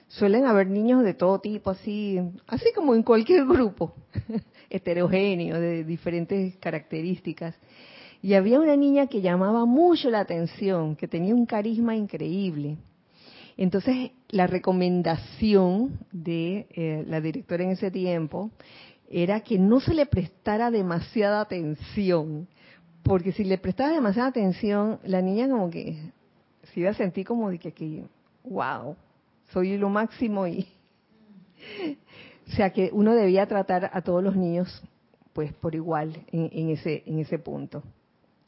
[0.07, 3.93] suelen haber niños de todo tipo, así, así como en cualquier grupo,
[4.69, 7.55] heterogéneo, de diferentes características.
[8.21, 12.77] Y había una niña que llamaba mucho la atención, que tenía un carisma increíble.
[13.55, 18.51] Entonces, la recomendación de eh, la directora en ese tiempo
[19.09, 22.47] era que no se le prestara demasiada atención,
[23.03, 26.11] porque si le prestaba demasiada atención, la niña como que
[26.71, 28.03] se iba a sentir como de que, que
[28.43, 28.95] wow,
[29.51, 30.67] soy lo máximo y...
[32.47, 34.82] O sea que uno debía tratar a todos los niños
[35.34, 37.84] pues por igual en, en ese en ese punto.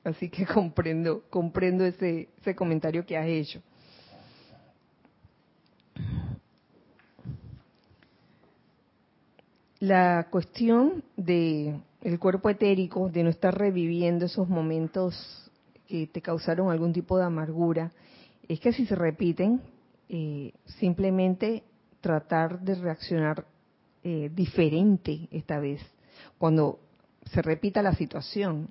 [0.03, 3.61] Así que comprendo comprendo ese ese comentario que has hecho.
[9.81, 15.49] La cuestión de el cuerpo etérico, de no estar reviviendo esos momentos
[15.87, 17.91] que te causaron algún tipo de amargura,
[18.47, 19.59] es que si se repiten,
[20.07, 21.63] eh, simplemente
[21.99, 23.47] tratar de reaccionar
[24.03, 25.81] eh, diferente esta vez,
[26.37, 26.79] cuando
[27.31, 28.69] se repita la situación,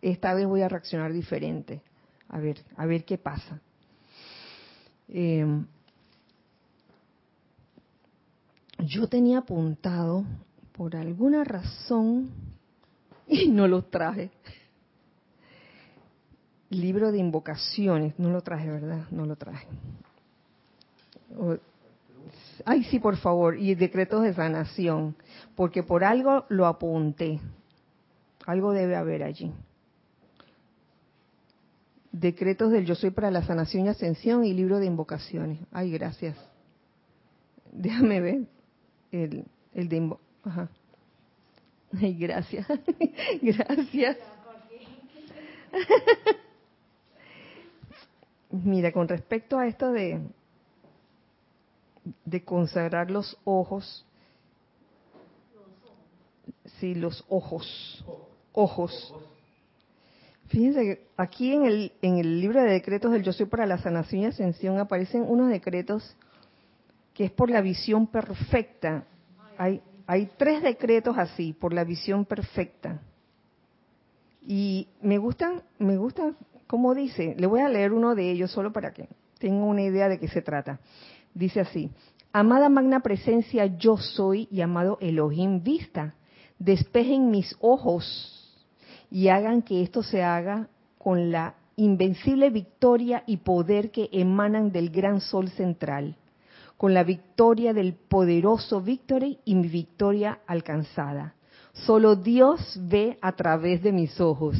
[0.00, 1.82] esta vez voy a reaccionar diferente.
[2.30, 3.60] A ver, a ver qué pasa.
[5.10, 5.44] Eh,
[8.78, 10.24] yo tenía apuntado,
[10.76, 12.30] por alguna razón,
[13.26, 14.30] y no lo traje.
[16.70, 19.06] Libro de invocaciones, no lo traje, ¿verdad?
[19.10, 19.66] No lo traje.
[22.64, 25.16] Ay, sí, por favor, y decretos de sanación,
[25.54, 27.40] porque por algo lo apunté.
[28.46, 29.52] Algo debe haber allí.
[32.12, 35.58] Decretos del Yo Soy para la sanación y ascensión y libro de invocaciones.
[35.72, 36.36] Ay, gracias.
[37.72, 38.46] Déjame ver
[39.12, 39.96] el, el de
[40.46, 40.68] Ajá.
[42.00, 42.66] Ay, gracias.
[43.42, 44.16] gracias.
[48.50, 50.20] Mira, con respecto a esto de,
[52.24, 54.06] de consagrar los ojos,
[56.78, 58.04] sí, los ojos,
[58.52, 59.12] ojos.
[60.46, 63.78] Fíjense que aquí en el, en el libro de decretos del Yo Soy para la
[63.78, 66.16] Sanación y Ascensión aparecen unos decretos
[67.14, 69.04] que es por la visión perfecta.
[69.58, 73.00] Hay, hay tres decretos así, por la visión perfecta.
[74.46, 76.32] Y me gustan, me gusta
[76.66, 80.08] cómo dice, le voy a leer uno de ellos solo para que tenga una idea
[80.08, 80.80] de qué se trata.
[81.34, 81.90] Dice así,
[82.32, 86.14] amada magna presencia yo soy y amado Elohim vista,
[86.58, 88.64] despejen mis ojos
[89.10, 94.90] y hagan que esto se haga con la invencible victoria y poder que emanan del
[94.90, 96.16] gran sol central,
[96.76, 101.34] con la victoria del poderoso Victory y mi victoria alcanzada.
[101.72, 104.56] Solo Dios ve a través de mis ojos.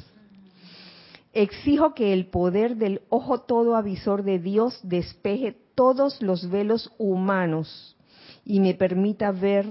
[1.33, 7.97] Exijo que el poder del ojo todo avisor de Dios despeje todos los velos humanos
[8.45, 9.67] y me permita ver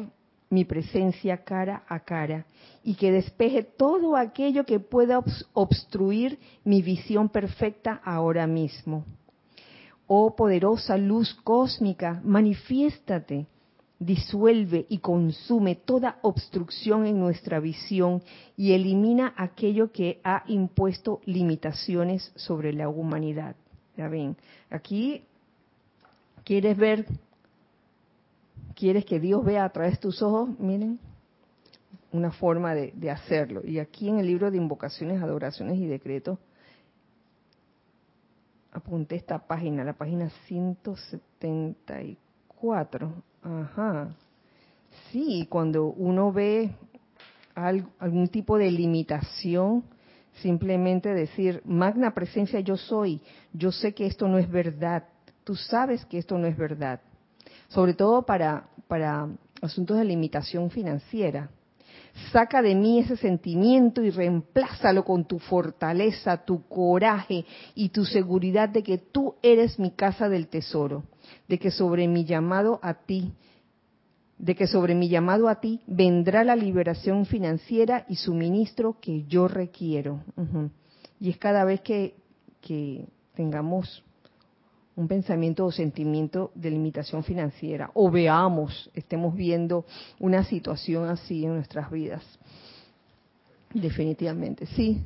[0.49, 2.45] mi presencia cara a cara
[2.83, 9.03] y que despeje todo aquello que pueda obs- obstruir mi visión perfecta ahora mismo.
[10.07, 13.47] Oh poderosa luz cósmica, manifiéstate,
[13.99, 18.21] disuelve y consume toda obstrucción en nuestra visión
[18.55, 23.55] y elimina aquello que ha impuesto limitaciones sobre la humanidad.
[23.97, 24.35] Ya ven,
[24.69, 25.23] aquí
[26.43, 27.05] quieres ver,
[28.75, 30.99] quieres que Dios vea a través de tus ojos, miren,
[32.11, 33.61] una forma de, de hacerlo.
[33.65, 36.37] Y aquí en el libro de invocaciones, adoraciones y decretos,
[38.75, 43.13] apunté esta página, la página 174.
[43.41, 44.09] Ajá.
[45.11, 46.71] Sí, cuando uno ve
[47.55, 49.83] al- algún tipo de limitación,
[50.41, 53.21] simplemente decir, magna presencia yo soy,
[53.53, 55.05] yo sé que esto no es verdad,
[55.45, 56.99] tú sabes que esto no es verdad.
[57.69, 59.29] Sobre todo para, para
[59.61, 61.49] asuntos de limitación financiera.
[62.31, 67.45] Saca de mí ese sentimiento y reemplázalo con tu fortaleza, tu coraje
[67.75, 71.03] y tu seguridad de que tú eres mi casa del tesoro,
[71.47, 73.33] de que sobre mi llamado a ti,
[74.37, 79.49] de que sobre mi llamado a ti vendrá la liberación financiera y suministro que yo
[79.49, 80.23] requiero.
[81.19, 82.15] Y es cada vez que,
[82.61, 84.03] que tengamos
[84.95, 89.85] un pensamiento o sentimiento de limitación financiera o veamos, estemos viendo
[90.19, 92.23] una situación así en nuestras vidas.
[93.73, 95.03] Definitivamente, sí.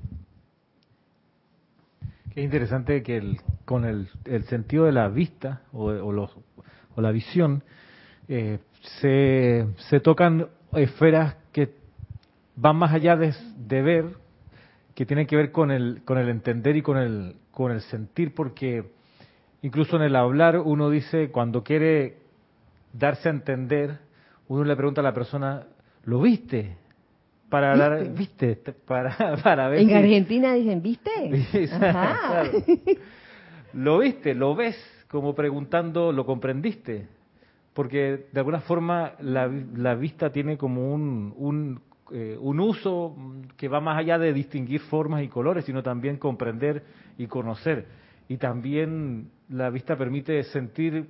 [2.33, 6.35] Qué interesante que el, con el, el sentido de la vista o, los-
[6.95, 7.63] o la visión
[8.27, 8.59] eh,
[9.01, 11.73] se, se tocan esferas que
[12.55, 14.05] van más allá de, de ver,
[14.93, 18.35] que tienen que ver con el, con el entender y con el, con el sentir,
[18.35, 18.98] porque
[19.61, 22.17] incluso en el hablar uno dice, cuando quiere
[22.93, 23.97] darse a entender,
[24.47, 25.63] uno le pregunta a la persona,
[26.05, 26.75] ¿lo viste?
[27.49, 28.55] Para hablar, ¿viste?
[28.87, 31.09] Para, para ver En si- Argentina dicen, ¿viste?
[31.73, 32.17] Ajá.
[32.27, 32.51] Claro.
[33.73, 34.75] Lo viste, lo ves,
[35.09, 37.07] como preguntando, ¿lo comprendiste?
[37.73, 41.81] Porque de alguna forma la, la vista tiene como un, un,
[42.11, 43.15] eh, un uso
[43.57, 46.83] que va más allá de distinguir formas y colores, sino también comprender
[47.17, 47.85] y conocer.
[48.29, 51.07] Y también la vista permite sentir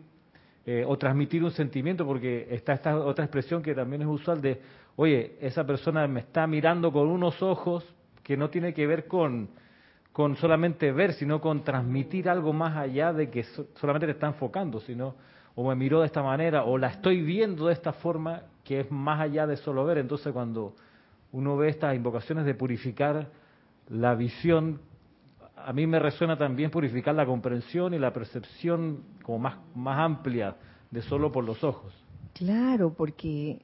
[0.66, 4.62] eh, o transmitir un sentimiento, porque está esta otra expresión que también es usual de,
[4.96, 7.86] oye, esa persona me está mirando con unos ojos
[8.24, 9.50] que no tiene que ver con,
[10.14, 14.28] con solamente ver, sino con transmitir algo más allá de que so- solamente te está
[14.28, 15.16] enfocando, sino
[15.56, 18.92] o me miró de esta manera o la estoy viendo de esta forma que es
[18.92, 19.98] más allá de solo ver.
[19.98, 20.76] Entonces cuando
[21.32, 23.28] uno ve estas invocaciones de purificar
[23.90, 24.80] la visión,
[25.66, 30.56] a mí me resuena también purificar la comprensión y la percepción como más, más amplia
[30.92, 31.94] de solo por los ojos.
[32.34, 33.62] Claro, porque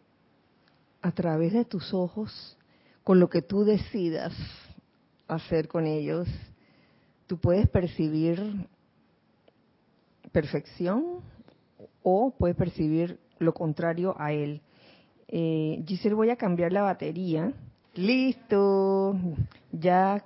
[1.02, 2.58] a través de tus ojos,
[3.04, 4.34] con lo que tú decidas
[5.28, 6.28] hacer con ellos,
[7.28, 8.68] tú puedes percibir
[10.32, 11.22] perfección
[12.04, 14.62] o puedes percibir lo contrario a él.
[15.28, 17.54] Eh, Giselle, voy a cambiar la batería.
[17.96, 19.16] Listo,
[19.72, 20.24] ya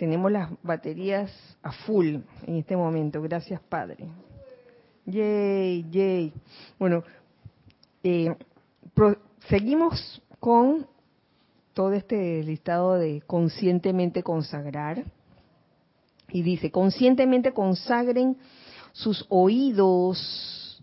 [0.00, 1.30] tenemos las baterías
[1.62, 3.20] a full en este momento.
[3.20, 4.08] Gracias, Padre.
[5.04, 6.32] Yay, yay.
[6.78, 7.04] Bueno,
[8.02, 8.34] eh,
[9.50, 10.86] seguimos con
[11.74, 15.04] todo este listado de conscientemente consagrar.
[16.30, 18.38] Y dice, conscientemente consagren
[18.92, 20.82] sus oídos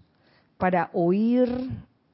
[0.59, 1.49] para oír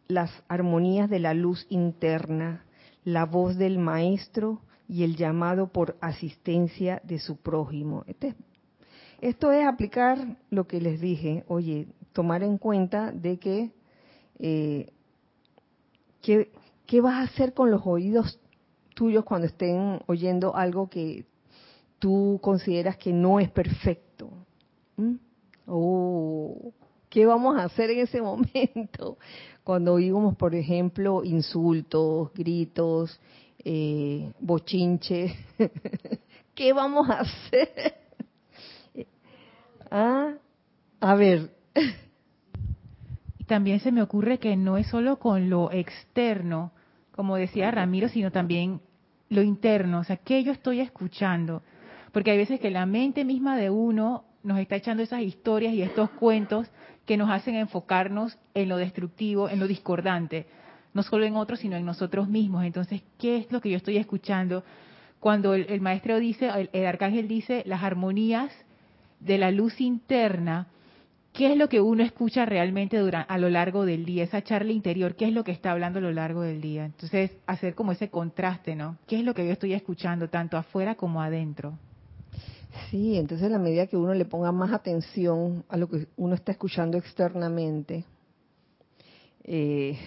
[0.08, 2.64] las armonías de la luz interna,
[3.04, 8.04] la voz del maestro y el llamado por asistencia de su prójimo.
[8.08, 8.36] Este,
[9.22, 13.72] esto es aplicar lo que les dije, oye, tomar en cuenta de que,
[14.40, 14.92] eh,
[16.22, 16.52] ¿qué,
[16.86, 18.40] ¿qué vas a hacer con los oídos
[18.94, 21.26] tuyos cuando estén oyendo algo que
[22.00, 24.30] tú consideras que no es perfecto?
[24.98, 25.16] ¿Mm?
[25.68, 26.74] Oh,
[27.14, 29.18] ¿Qué vamos a hacer en ese momento?
[29.64, 33.20] Cuando oímos, por ejemplo, insultos, gritos,
[33.66, 35.36] eh, bochinche,
[36.56, 37.96] ¿qué vamos a hacer?
[39.92, 40.34] ah,
[41.00, 41.50] a ver.
[43.48, 46.72] También se me ocurre que no es solo con lo externo,
[47.12, 48.82] como decía Ramiro, sino también
[49.30, 51.64] lo interno, o sea, ¿qué yo estoy escuchando?
[52.12, 55.82] Porque hay veces que la mente misma de uno nos está echando esas historias y
[55.82, 56.70] estos cuentos
[57.06, 60.46] que nos hacen enfocarnos en lo destructivo, en lo discordante,
[60.94, 62.66] no solo en otros, sino en nosotros mismos.
[62.66, 64.64] Entonces, ¿qué es lo que yo estoy escuchando?
[65.20, 68.52] Cuando el, maestro dice, el, arcángel dice, las armonías
[69.20, 70.68] de la luz interna,
[71.32, 74.26] ¿qué es lo que uno escucha realmente a lo largo del día?
[74.26, 76.86] Esa charla interior, ¿qué es lo que está hablando a lo largo del día?
[76.86, 78.98] Entonces, hacer como ese contraste, ¿no?
[79.08, 81.78] ¿Qué es lo que yo estoy escuchando, tanto afuera como adentro?
[82.90, 86.36] Sí, entonces a la medida que uno le ponga más atención a lo que uno
[86.36, 88.04] está escuchando externamente,
[89.44, 89.98] eh,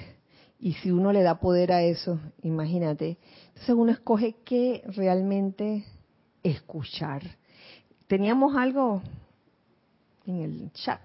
[0.59, 5.85] y si uno le da poder a eso, imagínate, entonces uno escoge qué realmente
[6.43, 7.23] escuchar.
[8.07, 9.03] Teníamos algo
[10.27, 11.01] en el chat.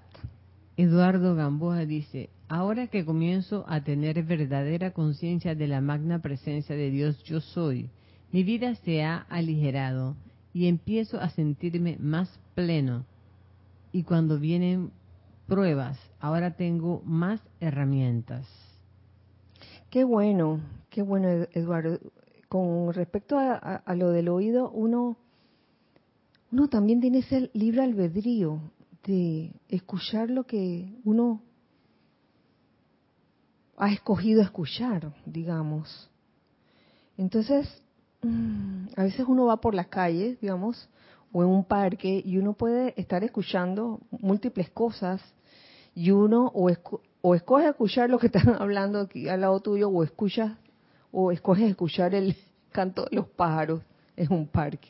[0.78, 6.90] Eduardo Gamboa dice, ahora que comienzo a tener verdadera conciencia de la magna presencia de
[6.90, 7.90] Dios yo soy,
[8.32, 10.16] mi vida se ha aligerado
[10.54, 13.06] y empiezo a sentirme más pleno.
[13.92, 14.92] Y cuando vienen
[15.48, 18.48] pruebas, ahora tengo más herramientas.
[19.92, 22.00] Qué bueno, qué bueno, Eduardo.
[22.50, 25.16] Con respecto a, lo del oído, uno,
[26.52, 28.60] uno también tiene ese libre albedrío
[29.06, 31.44] de escuchar lo que uno
[33.78, 36.10] ha escogido escuchar, digamos.
[37.18, 37.82] Entonces,
[38.24, 40.90] Mm, a veces uno va por las calles, digamos,
[41.32, 45.22] o en un parque y uno puede estar escuchando múltiples cosas
[45.96, 46.70] y uno o,
[47.22, 50.54] o escoge escuchar lo que están hablando aquí al lado tuyo o escuchas
[51.12, 52.36] o escoges escuchar el
[52.72, 53.82] canto de los pájaros
[54.16, 54.90] en un parque,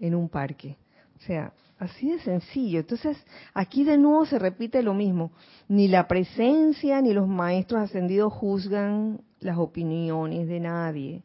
[0.00, 0.76] en un parque.
[1.18, 2.80] O sea, así de sencillo.
[2.80, 3.16] Entonces,
[3.54, 5.32] aquí de nuevo se repite lo mismo.
[5.68, 11.22] Ni la presencia ni los maestros ascendidos juzgan las opiniones de nadie.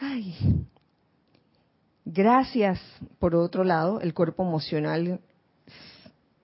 [0.00, 0.34] Ay,
[2.04, 2.80] gracias,
[3.18, 5.20] por otro lado, el cuerpo emocional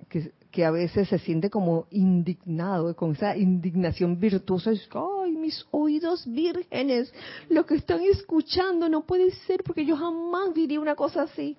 [0.09, 0.32] que,
[0.65, 4.73] a veces se siente como indignado, con esa indignación virtuosa.
[4.73, 7.13] Es, Ay, mis oídos vírgenes,
[7.49, 11.57] lo que están escuchando no puede ser porque yo jamás diría una cosa así.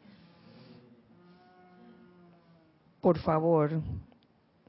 [3.01, 3.81] Por favor,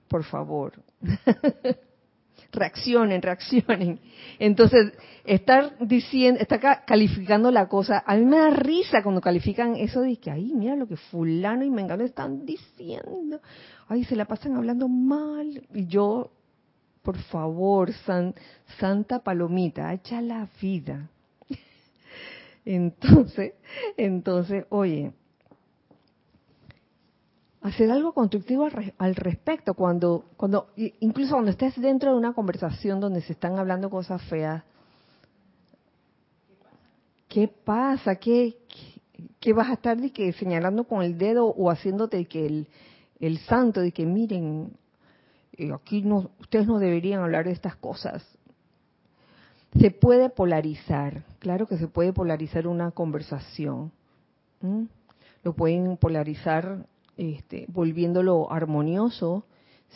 [0.09, 0.73] por favor.
[2.53, 4.01] reaccionen, reaccionen.
[4.39, 4.93] Entonces,
[5.25, 10.17] estar diciendo, está calificando la cosa, a mí me da risa cuando califican eso de
[10.17, 13.41] que, ay, mira lo que fulano y mengano están diciendo.
[13.89, 15.67] Ay, se la pasan hablando mal.
[15.73, 16.31] Y yo,
[17.03, 18.35] por favor, san,
[18.79, 21.09] Santa Palomita, echa la vida.
[22.65, 23.55] Entonces,
[23.97, 25.13] entonces, oye,
[27.63, 28.69] hacer algo constructivo
[28.99, 30.69] al, respecto cuando cuando
[31.01, 34.63] incluso cuando estés dentro de una conversación donde se están hablando cosas feas
[37.29, 38.59] qué pasa qué
[39.41, 42.69] qué, vas a estar de que señalando con el dedo o haciéndote que el,
[43.21, 44.73] el santo de que miren
[45.57, 48.25] eh, aquí no ustedes no deberían hablar de estas cosas
[49.79, 53.93] se puede polarizar claro que se puede polarizar una conversación
[55.45, 59.45] lo pueden polarizar este, volviéndolo armonioso,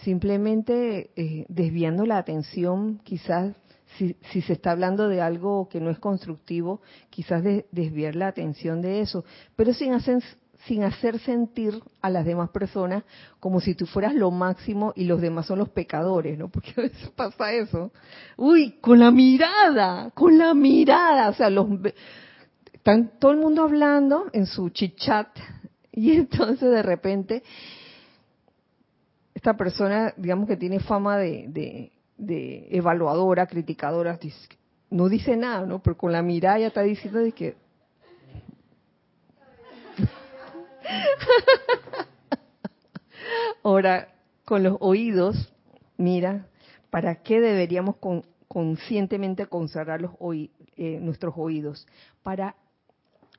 [0.04, 3.54] simplemente eh, desviando la atención quizás
[3.98, 8.28] si, si se está hablando de algo que no es constructivo, quizás de- desviar la
[8.28, 10.22] atención de eso, pero sin hacer,
[10.66, 13.04] sin hacer sentir a las demás personas
[13.40, 16.48] como si tú fueras lo máximo y los demás son los pecadores, ¿no?
[16.52, 17.92] Porque a veces pasa eso.
[18.36, 21.66] Uy, con la mirada, con la mirada, o sea, los
[22.72, 25.28] están todo el mundo hablando en su chichat
[25.92, 27.42] y entonces de repente
[29.34, 34.18] esta persona, digamos que tiene fama de, de, de evaluadora, criticadora,
[34.90, 35.82] no dice nada, ¿no?
[35.82, 37.61] Pero con la mirada ya está diciendo de que...
[43.62, 44.08] Ahora,
[44.44, 45.52] con los oídos,
[45.96, 46.46] mira,
[46.90, 51.86] ¿para qué deberíamos con- conscientemente consagrar los oí- eh, nuestros oídos?
[52.22, 52.56] Para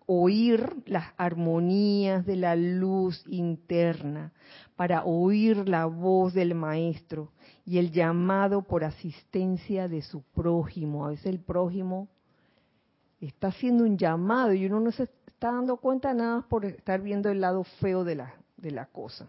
[0.05, 4.33] oír las armonías de la luz interna,
[4.75, 7.31] para oír la voz del maestro
[7.65, 11.05] y el llamado por asistencia de su prójimo.
[11.05, 12.09] A veces el prójimo
[13.21, 15.07] está haciendo un llamado y uno no se
[15.43, 18.85] está dando cuenta nada más por estar viendo el lado feo de la, de la
[18.85, 19.27] cosa.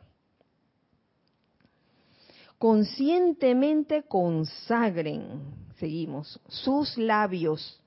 [2.57, 5.43] Conscientemente consagren,
[5.81, 7.83] seguimos, sus labios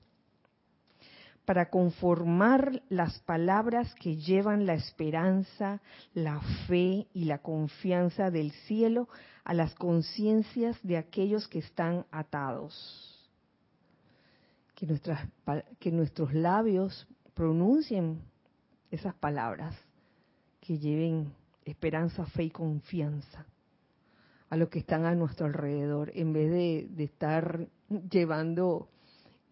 [1.46, 5.80] para conformar las palabras que llevan la esperanza,
[6.12, 9.08] la fe y la confianza del cielo
[9.42, 13.26] a las conciencias de aquellos que están atados.
[14.74, 14.86] Que,
[15.80, 17.08] que nuestros labios
[17.38, 18.20] pronuncien
[18.90, 19.72] esas palabras
[20.60, 21.32] que lleven
[21.64, 23.46] esperanza, fe y confianza
[24.50, 27.68] a los que están a nuestro alrededor, en vez de, de estar
[28.10, 28.88] llevando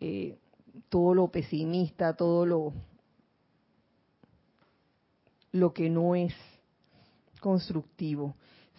[0.00, 0.36] eh,
[0.88, 2.72] todo lo pesimista, todo lo,
[5.52, 6.34] lo que no es
[7.40, 8.34] constructivo.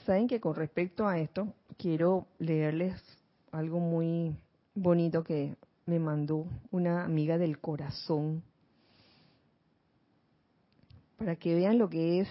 [0.06, 3.02] Saben que con respecto a esto, quiero leerles
[3.54, 4.36] algo muy
[4.76, 5.56] bonito que
[5.86, 8.44] me mandó una amiga del corazón,
[11.18, 12.30] para que vean lo que es,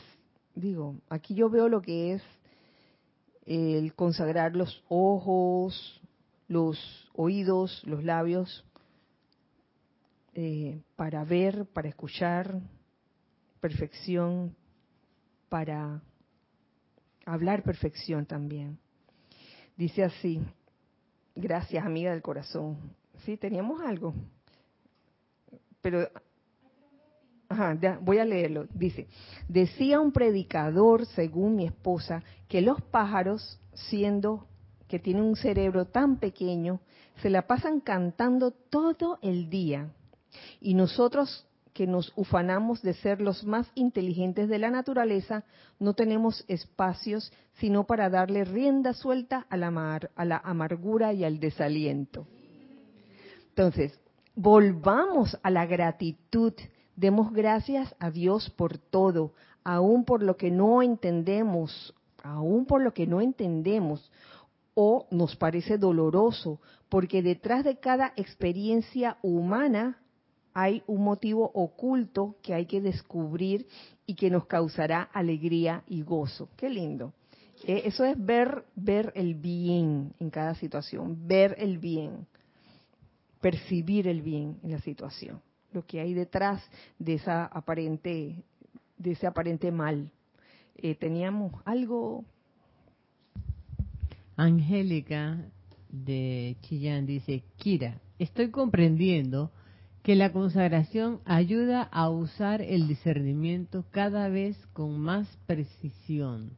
[0.55, 2.23] digo, aquí yo veo lo que es
[3.45, 6.01] el consagrar los ojos,
[6.49, 6.79] los
[7.15, 8.65] oídos, los labios,
[10.35, 12.61] eh, para ver, para escuchar,
[13.61, 14.55] perfección,
[15.49, 16.03] para
[17.25, 18.79] hablar perfección también.
[19.77, 20.41] Dice así,
[21.35, 22.79] gracias amiga del corazón.
[23.25, 24.15] Sí, teníamos algo,
[25.81, 26.09] pero
[27.49, 28.67] Ajá, ya, voy a leerlo.
[28.75, 29.07] Dice,
[29.49, 34.47] decía un predicador, según mi esposa, que los pájaros, siendo
[34.89, 36.81] que tienen un cerebro tan pequeño,
[37.23, 39.91] se la pasan cantando todo el día.
[40.61, 45.45] Y nosotros que nos ufanamos de ser los más inteligentes de la naturaleza,
[45.79, 51.23] no tenemos espacios sino para darle rienda suelta a la, amar- a la amargura y
[51.25, 52.27] al desaliento.
[53.51, 53.99] Entonces,
[54.35, 56.55] volvamos a la gratitud,
[56.97, 59.33] demos gracias a Dios por todo,
[59.65, 64.11] aún por lo que no entendemos, aún por lo que no entendemos
[64.75, 69.99] o nos parece doloroso, porque detrás de cada experiencia humana
[70.53, 73.67] hay un motivo oculto que hay que descubrir
[74.07, 76.49] y que nos causará alegría y gozo.
[76.57, 77.13] Qué lindo.
[77.65, 82.27] Eh, Eso es ver, ver el bien en cada situación, ver el bien,
[83.41, 85.41] percibir el bien en la situación,
[85.77, 86.63] lo que hay detrás
[86.99, 88.43] de esa aparente,
[88.97, 90.11] de ese aparente mal.
[90.75, 92.25] Eh, teníamos algo,
[94.37, 95.39] Angélica
[95.91, 99.53] de Chillán dice, Kira, estoy comprendiendo
[100.03, 106.53] que la consagración ayuda a usar el discernimiento cada vez con más precisión.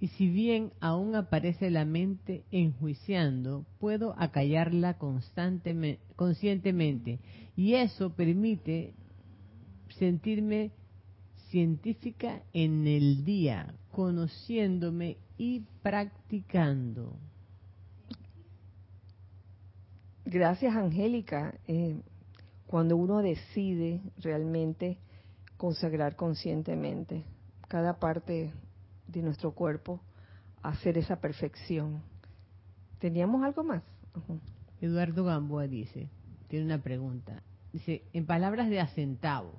[0.00, 7.18] Y si bien aún aparece la mente enjuiciando, puedo acallarla constantemente, conscientemente.
[7.60, 8.94] Y eso permite
[9.98, 10.70] sentirme
[11.50, 17.18] científica en el día, conociéndome y practicando.
[20.24, 22.00] gracias Angélica, eh,
[22.66, 24.96] cuando uno decide realmente
[25.58, 27.26] consagrar conscientemente
[27.68, 28.54] cada parte
[29.06, 30.00] de nuestro cuerpo,
[30.62, 32.00] hacer esa perfección.
[33.00, 33.82] ¿Teníamos algo más?
[34.80, 36.08] Eduardo Gamboa dice,
[36.48, 37.42] tiene una pregunta.
[37.72, 39.52] Dice, en palabras de acentavo,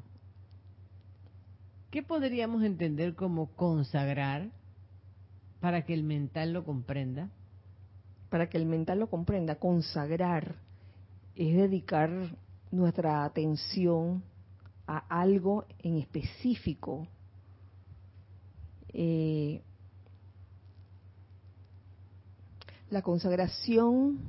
[1.91, 4.49] ¿qué podríamos entender como consagrar
[5.59, 7.29] para que el mental lo comprenda?
[8.31, 10.55] para que el mental lo comprenda, consagrar
[11.35, 12.09] es dedicar
[12.71, 14.23] nuestra atención
[14.87, 17.05] a algo en específico.
[18.93, 19.61] Eh,
[22.89, 24.19] la consagración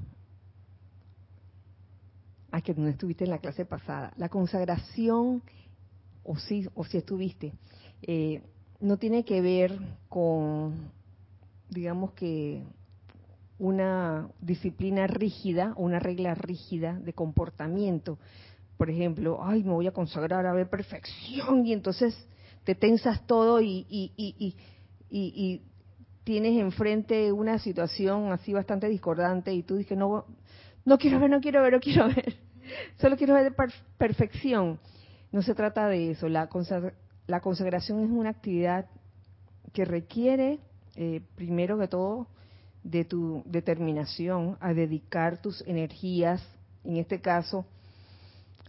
[2.55, 4.13] Ah, que no estuviste en la clase pasada.
[4.19, 5.43] La consagración,
[6.23, 7.55] o sí, o si estuviste,
[8.03, 8.43] eh,
[8.79, 9.73] no tiene que ver
[10.11, 10.91] con,
[11.71, 12.63] digamos que,
[13.59, 18.19] una disciplina rígida, una regla rígida de comportamiento.
[18.77, 22.15] Por ejemplo, ay, me voy a consagrar a ver perfección y entonces
[22.65, 24.57] te tensas todo y, y, y,
[25.11, 25.63] y
[26.25, 30.27] tienes enfrente una situación así bastante discordante y tú dices, no,
[30.85, 32.37] no quiero ver, no quiero ver, no quiero ver.
[33.01, 33.55] Solo quiero ver
[33.99, 34.79] perfección.
[35.31, 36.29] No se trata de eso.
[36.29, 36.49] La,
[37.27, 38.87] la consagración es una actividad
[39.73, 40.59] que requiere,
[40.97, 42.29] eh, primero que todo,
[42.83, 46.43] de tu determinación a dedicar tus energías,
[46.85, 47.65] en este caso,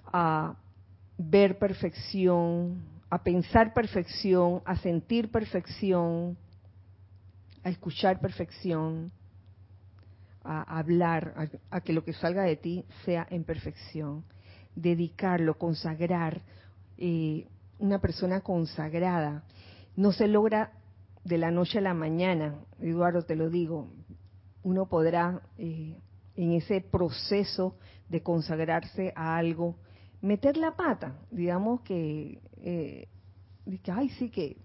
[0.05, 0.55] a
[1.18, 6.38] ver perfección, a pensar perfección, a sentir perfección,
[7.64, 9.11] a escuchar perfección,
[10.43, 14.23] a hablar, a, que lo que salga de ti sea en perfección.
[14.75, 16.41] Dedicarlo, consagrar.
[16.97, 17.47] Eh,
[17.79, 19.43] una persona consagrada
[19.95, 20.71] no se logra
[21.23, 23.89] de la noche a la mañana, Eduardo, te lo digo.
[24.63, 25.97] Uno podrá eh,
[26.35, 27.77] en ese proceso
[28.09, 29.75] de consagrarse a algo
[30.23, 33.07] meter la pata, digamos que, eh,
[33.91, 34.57] ay, sí que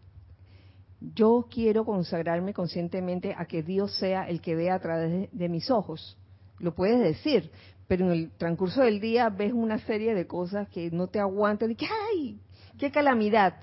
[1.01, 5.71] yo quiero consagrarme conscientemente a que Dios sea el que vea a través de, mis
[5.71, 6.17] ojos.
[6.59, 7.51] Lo puedes decir,
[7.87, 11.71] pero en el transcurso del día ves una serie de cosas que no te aguantan
[11.71, 12.41] y que ¡ay!
[12.79, 13.55] ¡Qué calamidad!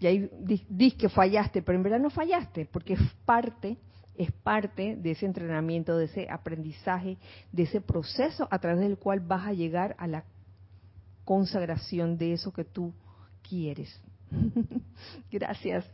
[0.00, 0.30] Y ahí
[0.68, 3.76] dices que fallaste, pero en verdad no fallaste, porque es parte,
[4.16, 7.18] es parte de ese entrenamiento, de ese aprendizaje,
[7.52, 10.24] de ese proceso a través del cual vas a llegar a la
[11.24, 12.92] consagración de eso que tú
[13.48, 14.02] quieres.
[15.30, 15.84] Gracias.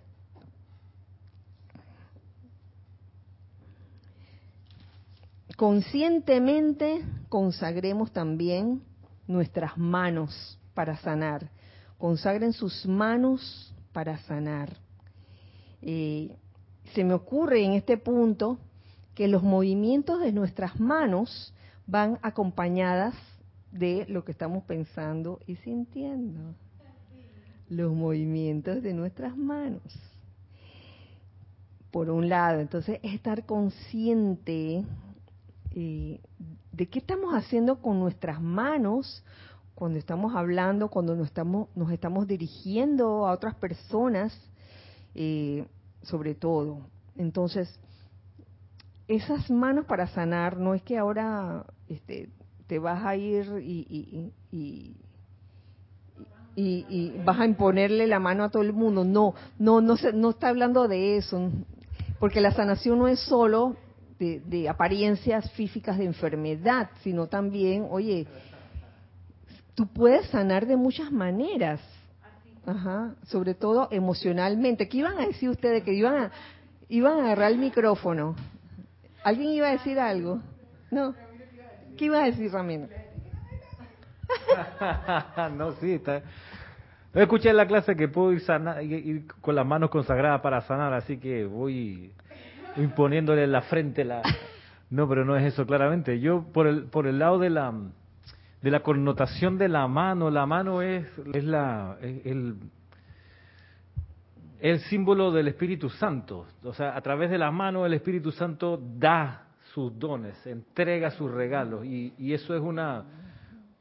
[5.57, 8.83] Conscientemente consagremos también
[9.27, 11.51] nuestras manos para sanar.
[11.99, 14.77] Consagren sus manos para sanar.
[15.83, 16.37] Eh,
[16.95, 18.59] se me ocurre en este punto
[19.15, 21.53] que los movimientos de nuestras manos
[21.87, 23.15] van acompañadas
[23.73, 26.55] de lo que estamos pensando y sintiendo
[27.69, 29.83] los movimientos de nuestras manos.
[31.91, 34.85] Por un lado, entonces estar consciente
[35.73, 36.21] eh,
[36.73, 39.25] de qué estamos haciendo con nuestras manos
[39.75, 44.37] cuando estamos hablando, cuando nos estamos, nos estamos dirigiendo a otras personas,
[45.15, 45.67] eh,
[46.03, 46.81] sobre todo.
[47.17, 47.79] Entonces,
[49.07, 52.29] esas manos para sanar, no es que ahora este,
[52.67, 54.97] te vas a ir y, y,
[57.25, 59.05] vas a imponerle la mano a todo el mundo.
[59.05, 61.51] No, no, no, se, no está hablando de eso,
[62.19, 63.77] porque la sanación no es solo
[64.19, 68.27] de, apariencias físicas de enfermedad, sino también, oye,
[69.75, 71.81] tú puedes sanar de muchas maneras,
[72.67, 74.89] Ajá, sobre todo emocionalmente.
[74.89, 75.85] ¿Qué iban a decir ustedes?
[75.85, 76.33] Que iban a,
[76.91, 78.37] iban a agarrar el micrófono.
[79.25, 80.41] ¿Alguien iba a decir algo?
[80.91, 81.15] No.
[81.97, 82.89] ¿Qué iba a decir, Ramiro?
[85.57, 86.23] no, sí, está,
[87.19, 88.41] yo escuché en la clase que puedo ir,
[88.81, 92.13] ir con las manos consagradas para sanar, así que voy
[92.77, 94.23] imponiéndole en la frente la...
[94.91, 96.19] No, pero no es eso claramente.
[96.19, 97.75] Yo por el, por el lado de la,
[98.63, 102.57] de la connotación de la mano, la mano es, es la, el,
[104.61, 106.47] el símbolo del Espíritu Santo.
[106.63, 111.31] O sea, a través de la mano el Espíritu Santo da sus dones, entrega sus
[111.31, 113.05] regalos y, y eso es una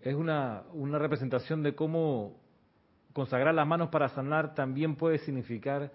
[0.02, 2.47] es una, una representación de cómo
[3.18, 5.90] consagrar las manos para sanar también puede significar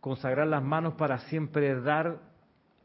[0.00, 2.18] consagrar las manos para siempre dar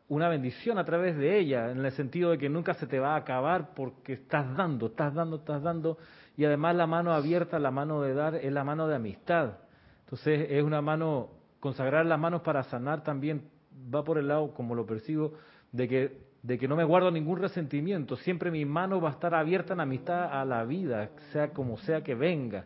[0.07, 3.13] una bendición a través de ella, en el sentido de que nunca se te va
[3.13, 5.99] a acabar porque estás dando, estás dando, estás dando,
[6.35, 9.59] y además la mano abierta, la mano de dar, es la mano de amistad.
[10.05, 13.47] Entonces es una mano, consagrar las manos para sanar también
[13.93, 15.33] va por el lado, como lo percibo,
[15.71, 19.35] de que, de que no me guardo ningún resentimiento, siempre mi mano va a estar
[19.35, 22.65] abierta en amistad a la vida, sea como sea que venga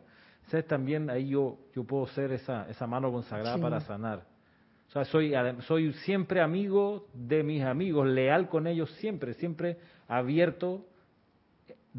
[0.68, 4.24] también ahí yo, yo puedo ser esa, esa mano consagrada para sanar.
[4.88, 5.34] O sea, soy,
[5.68, 9.78] soy siempre amigo de mis amigos, leal con ellos siempre, siempre
[10.08, 10.86] abierto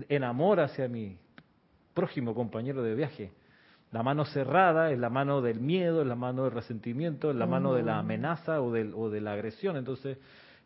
[0.08, 1.18] en amor hacia mi
[1.92, 3.32] próximo compañero de viaje.
[3.92, 7.46] La mano cerrada es la mano del miedo, es la mano del resentimiento, es la
[7.46, 9.76] mano de la amenaza o, del, o de la agresión.
[9.76, 10.18] Entonces,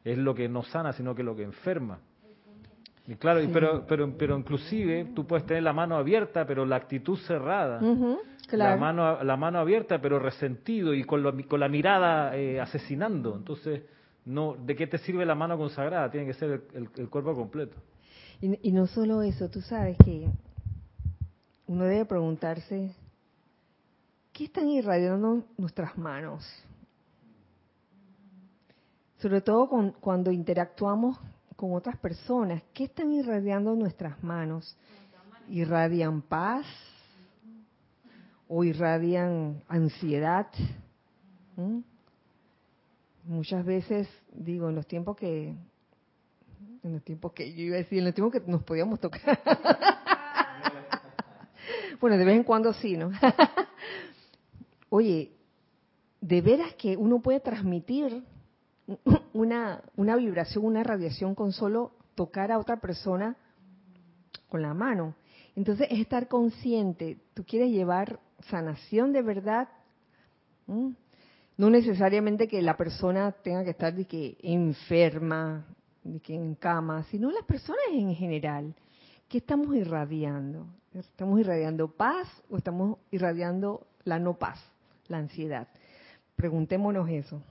[0.05, 2.01] es lo que no sana, sino que lo que enferma.
[3.07, 7.19] Y claro, pero, pero, pero inclusive tú puedes tener la mano abierta, pero la actitud
[7.19, 7.81] cerrada.
[8.53, 13.35] La mano, la mano abierta, pero resentido y con, con la mirada eh, asesinando.
[13.37, 13.83] Entonces,
[14.25, 16.11] no, ¿de qué te sirve la mano consagrada?
[16.11, 17.77] Tiene que ser el, cuerpo completo.
[18.41, 20.29] Y, y no solo eso, tú sabes que
[21.67, 22.95] uno debe preguntarse,
[24.33, 26.45] ¿qué están irradiando nuestras manos?
[29.19, 31.19] Sobre todo con- cuando interactuamos
[31.63, 34.77] con otras personas, ¿qué están irradiando nuestras manos?
[35.49, 36.67] ¿Irradian paz?
[38.49, 40.49] ¿O irradian ansiedad?
[41.55, 41.79] ¿Mm?
[43.27, 45.55] Muchas veces, digo, en los tiempos que,
[46.83, 49.23] en los tiempos que yo iba a decir, en los tiempos que nos podíamos tocar.
[52.01, 53.13] bueno, de vez en cuando sí, ¿no?
[54.89, 55.31] Oye,
[56.21, 58.25] de veras que uno puede transmitir
[59.33, 63.37] una, una vibración, una radiación con solo tocar a otra persona
[64.49, 65.15] con la mano.
[65.57, 69.69] Entonces es estar consciente, tú quieres llevar sanación de verdad,
[70.67, 75.67] no necesariamente que la persona tenga que estar de que enferma,
[76.03, 78.75] de que en cama, sino las personas en general.
[79.29, 80.67] ¿Qué estamos irradiando?
[80.95, 84.59] ¿Estamos irradiando paz o estamos irradiando la no paz,
[85.09, 85.69] la ansiedad?
[86.37, 87.43] Preguntémonos eso.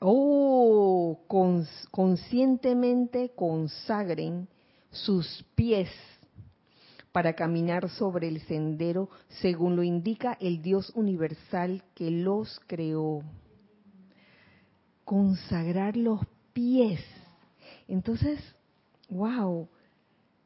[0.00, 4.48] Oh, cons- conscientemente consagren
[4.90, 5.88] sus pies
[7.12, 9.08] para caminar sobre el sendero
[9.40, 13.22] según lo indica el Dios universal que los creó.
[15.04, 16.20] Consagrar los
[16.52, 17.00] pies.
[17.88, 18.38] Entonces,
[19.08, 19.68] wow,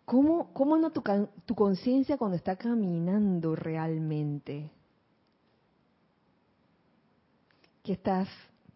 [0.05, 1.03] ¿cómo, cómo no tu,
[1.45, 4.71] tu conciencia cuando está caminando realmente?
[7.83, 8.29] ¿Qué estás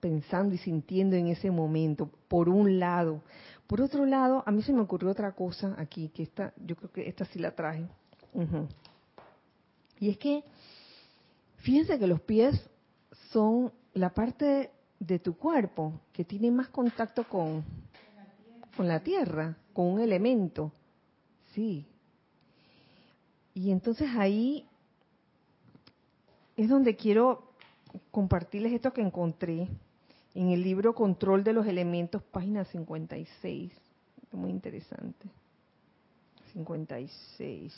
[0.04, 2.10] pensando y sintiendo en ese momento?
[2.28, 3.22] Por un lado.
[3.66, 6.92] Por otro lado, a mí se me ocurrió otra cosa aquí, que esta, yo creo
[6.92, 7.86] que esta sí la traje.
[9.98, 10.44] Y es que,
[11.56, 12.68] fíjense que los pies
[13.30, 17.64] son la parte de tu cuerpo que tiene más contacto con,
[18.76, 20.70] con la tierra, con un elemento.
[21.54, 21.86] Sí.
[23.54, 24.68] Y entonces ahí
[26.58, 27.54] es donde quiero
[28.10, 29.66] compartirles esto que encontré
[30.34, 33.72] en el libro Control de los Elementos, página 56.
[34.32, 35.28] Muy interesante.
[36.52, 37.72] 56.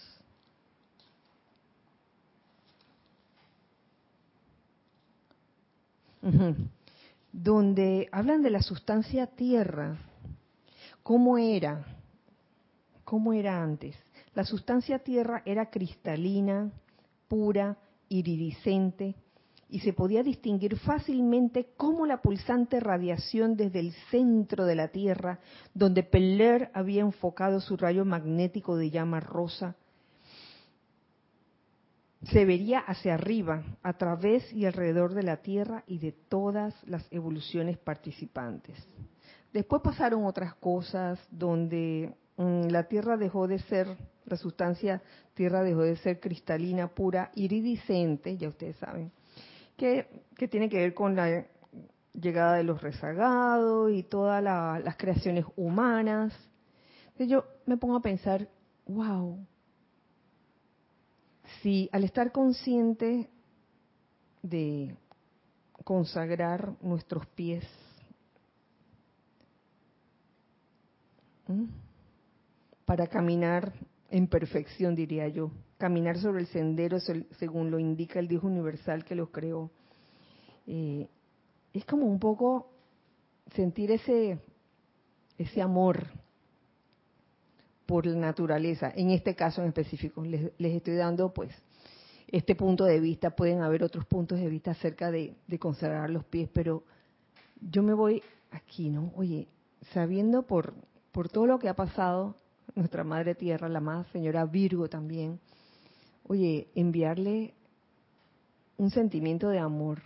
[6.22, 6.54] Ujú.
[7.30, 9.98] Donde hablan de la sustancia tierra.
[11.02, 11.84] ¿Cómo era?
[13.04, 13.94] ¿Cómo era antes?
[14.34, 16.70] La sustancia tierra era cristalina,
[17.28, 17.76] pura,
[18.08, 19.14] iridiscente,
[19.68, 25.40] y se podía distinguir fácilmente cómo la pulsante radiación desde el centro de la Tierra,
[25.74, 29.76] donde Peller había enfocado su rayo magnético de llama rosa,
[32.30, 37.06] se vería hacia arriba, a través y alrededor de la Tierra y de todas las
[37.12, 38.76] evoluciones participantes.
[39.52, 45.02] Después pasaron otras cosas donde mm, la Tierra dejó de ser, la sustancia
[45.34, 49.12] Tierra dejó de ser cristalina, pura, iridiscente, ya ustedes saben,
[49.76, 50.06] que,
[50.36, 51.46] que tiene que ver con la
[52.12, 56.32] llegada de los rezagados y todas la- las creaciones humanas.
[57.18, 58.48] Yo me pongo a pensar,
[58.86, 59.38] wow,
[61.62, 63.28] si al estar consciente
[64.42, 64.94] de
[65.84, 67.64] consagrar nuestros pies,
[72.84, 73.72] para caminar
[74.10, 79.04] en perfección, diría yo, caminar sobre el sendero se- según lo indica el Dios universal
[79.04, 79.70] que los creó.
[80.66, 81.08] Eh,
[81.72, 82.70] es como un poco
[83.54, 84.38] sentir ese,
[85.38, 86.06] ese amor
[87.86, 90.24] por la naturaleza, en este caso en específico.
[90.24, 91.52] Les, les estoy dando pues
[92.28, 96.24] este punto de vista, pueden haber otros puntos de vista acerca de, de consagrar los
[96.24, 96.82] pies, pero
[97.60, 99.12] yo me voy aquí, ¿no?
[99.14, 99.46] Oye,
[99.92, 100.74] sabiendo por,
[101.12, 102.34] por todo lo que ha pasado,
[102.74, 105.38] nuestra Madre Tierra, la más señora Virgo también,
[106.28, 107.54] oye, enviarle
[108.76, 110.02] un sentimiento de amor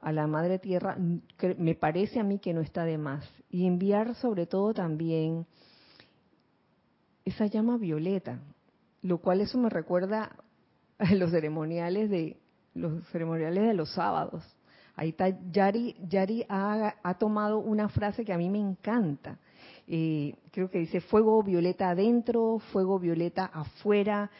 [0.00, 0.96] a la Madre Tierra,
[1.38, 3.28] que me parece a mí que no está de más.
[3.50, 5.46] Y enviar sobre todo también
[7.24, 8.40] esa llama violeta,
[9.02, 10.36] lo cual eso me recuerda
[10.98, 12.36] a los ceremoniales de
[12.74, 14.44] los ceremoniales de los sábados.
[14.94, 19.38] Ahí está Yari, Yari ha, tomado una frase que a mí me encanta.
[19.86, 24.30] Eh, creo que dice fuego violeta adentro, fuego violeta afuera,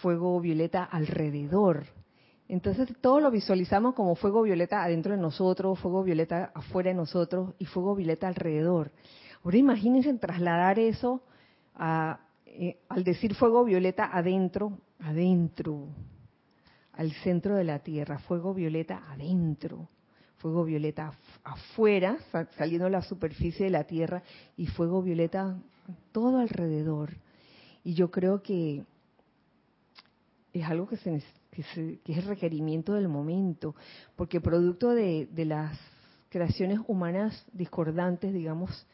[0.00, 1.86] fuego violeta alrededor.
[2.48, 7.54] Entonces todo lo visualizamos como fuego violeta adentro de nosotros, fuego violeta afuera de nosotros
[7.58, 8.90] y fuego violeta alrededor.
[9.44, 11.22] Ahora imagínense trasladar eso
[11.76, 15.86] a, eh, al decir fuego violeta adentro, adentro,
[16.92, 19.88] al centro de la Tierra, fuego violeta adentro,
[20.36, 21.12] fuego violeta
[21.44, 22.16] afuera,
[22.58, 24.22] saliendo a la superficie de la Tierra,
[24.56, 25.56] y fuego violeta
[26.12, 27.10] todo alrededor.
[27.84, 28.84] Y yo creo que
[30.52, 33.74] es algo que, se, es el requerimiento del momento,
[34.16, 35.78] porque producto de, de las
[36.28, 38.86] creaciones humanas discordantes, digamos,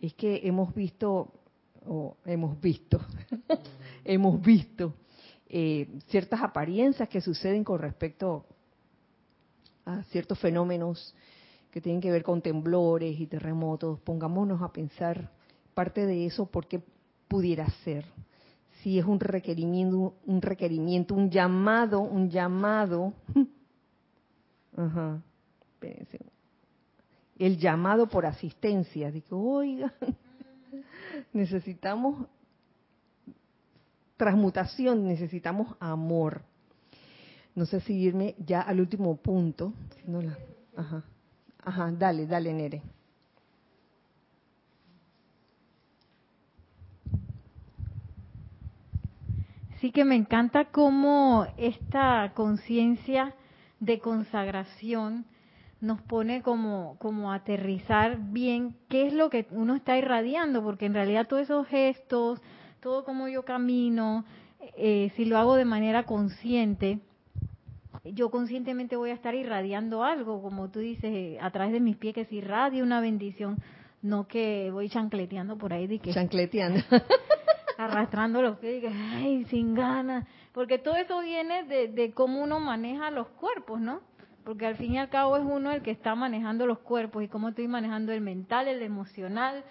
[0.00, 1.32] es que hemos visto,
[1.86, 3.00] o hemos visto,
[4.04, 4.94] hemos visto
[5.48, 8.44] eh, ciertas apariencias que suceden con respecto
[9.84, 11.14] a ciertos fenómenos
[11.70, 14.00] que tienen que ver con temblores y terremotos.
[14.00, 15.30] Pongámonos a pensar
[15.74, 16.80] parte de eso, por qué
[17.28, 18.04] pudiera ser.
[18.84, 23.14] Si es un requerimiento, un requerimiento, un llamado, un llamado.
[24.76, 25.22] Ajá.
[27.38, 29.10] El llamado por asistencia.
[29.10, 29.90] Digo, oiga,
[31.32, 32.26] necesitamos
[34.18, 36.42] transmutación, necesitamos amor.
[37.54, 39.72] No sé si irme ya al último punto.
[40.06, 40.36] No la,
[40.76, 41.04] ajá,
[41.64, 42.82] ajá, dale, dale, Nere.
[49.84, 53.34] Sí que me encanta cómo esta conciencia
[53.80, 55.26] de consagración
[55.82, 60.94] nos pone como, como aterrizar bien qué es lo que uno está irradiando, porque en
[60.94, 62.40] realidad todos esos gestos,
[62.80, 64.24] todo como yo camino,
[64.78, 67.00] eh, si lo hago de manera consciente,
[68.04, 71.98] yo conscientemente voy a estar irradiando algo, como tú dices, eh, a través de mis
[71.98, 73.58] pies, que si irradio una bendición,
[74.00, 75.86] no que voy chancleteando por ahí.
[75.86, 76.80] De que, chancleteando.
[77.78, 80.26] arrastrando los pies, ay, sin ganas.
[80.52, 84.00] Porque todo eso viene de, de cómo uno maneja los cuerpos, ¿no?
[84.44, 87.28] Porque al fin y al cabo es uno el que está manejando los cuerpos y
[87.28, 89.64] cómo estoy manejando el mental, el emocional,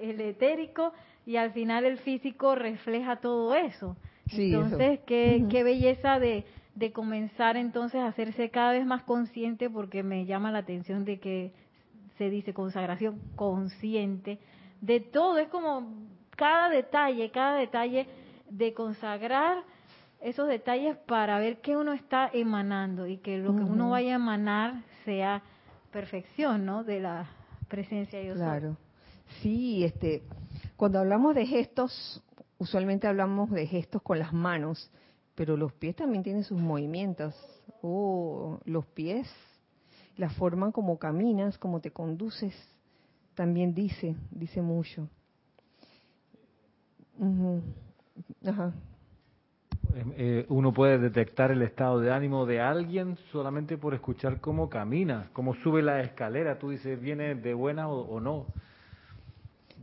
[0.00, 0.92] el etérico
[1.24, 3.96] y al final el físico refleja todo eso.
[4.30, 6.44] entonces, Qué, qué belleza de,
[6.74, 11.18] de comenzar entonces a hacerse cada vez más consciente porque me llama la atención de
[11.20, 11.52] que
[12.18, 14.38] se dice consagración consciente
[14.80, 15.88] de todo, es como
[16.36, 18.06] cada detalle, cada detalle
[18.48, 19.64] de consagrar
[20.20, 24.16] esos detalles para ver qué uno está emanando y que lo que uno vaya a
[24.16, 25.42] emanar sea
[25.90, 26.84] perfección, ¿no?
[26.84, 27.28] De la
[27.68, 28.36] presencia de Dios.
[28.36, 28.76] Claro.
[29.42, 30.22] Sí, este,
[30.76, 32.22] cuando hablamos de gestos,
[32.58, 34.90] usualmente hablamos de gestos con las manos,
[35.34, 37.34] pero los pies también tienen sus movimientos.
[37.82, 39.28] Oh, los pies,
[40.16, 42.54] la forma como caminas, como te conduces,
[43.34, 45.08] también dice, dice mucho.
[48.44, 48.72] Ajá.
[49.94, 54.68] Em, eh, uno puede detectar el estado de ánimo de alguien solamente por escuchar cómo
[54.68, 56.58] camina, cómo sube la escalera.
[56.58, 58.46] Tú dices, ¿viene de buena o, no?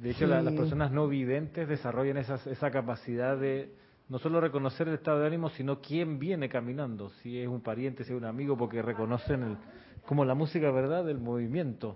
[0.01, 3.73] De hecho, las personas no videntes desarrollan esa capacidad de,
[4.09, 8.03] no solo reconocer el estado de ánimo, sino quién viene caminando, si es un pariente,
[8.03, 9.57] si es un amigo, porque reconocen el,
[10.05, 11.95] como la música, ¿verdad?, del movimiento.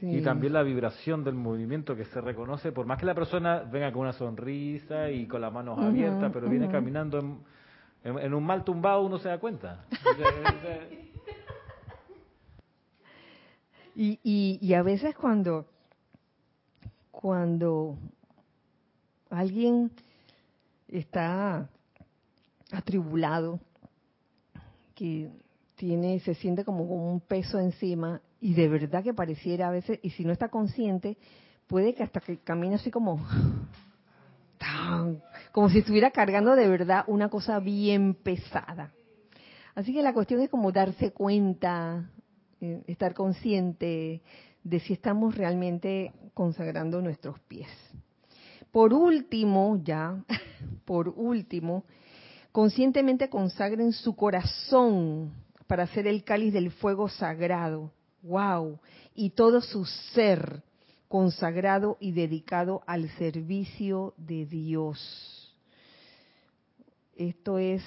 [0.00, 3.92] Y también la vibración del movimiento que se reconoce, por más que la persona venga
[3.92, 7.40] con una sonrisa y con las manos abiertas, pero viene caminando
[8.04, 9.84] en, un mal tumbado, uno se da cuenta.
[13.94, 15.66] y, y, y a veces cuando,
[17.10, 17.96] cuando
[19.30, 19.90] alguien
[20.88, 21.68] está
[22.70, 23.60] atribulado,
[24.94, 25.30] que
[25.76, 30.10] tiene, se siente como un peso encima y de verdad que pareciera a veces, y
[30.10, 31.16] si no está consciente,
[31.66, 33.26] puede que hasta que camine así como,
[35.52, 38.92] como si estuviera cargando de verdad una cosa bien pesada.
[39.74, 42.10] Así que la cuestión es como darse cuenta,
[42.60, 44.22] eh, estar consciente
[44.64, 47.68] de si estamos realmente consagrando nuestros pies.
[48.72, 50.24] Por último, ya,
[50.84, 51.84] por último,
[52.52, 55.32] conscientemente consagren su corazón
[55.66, 57.92] para hacer el cáliz del fuego sagrado.
[58.26, 58.80] ¡Wow!
[59.14, 60.62] Y todo su ser
[61.08, 65.54] consagrado y dedicado al servicio de Dios.
[67.14, 67.82] Esto es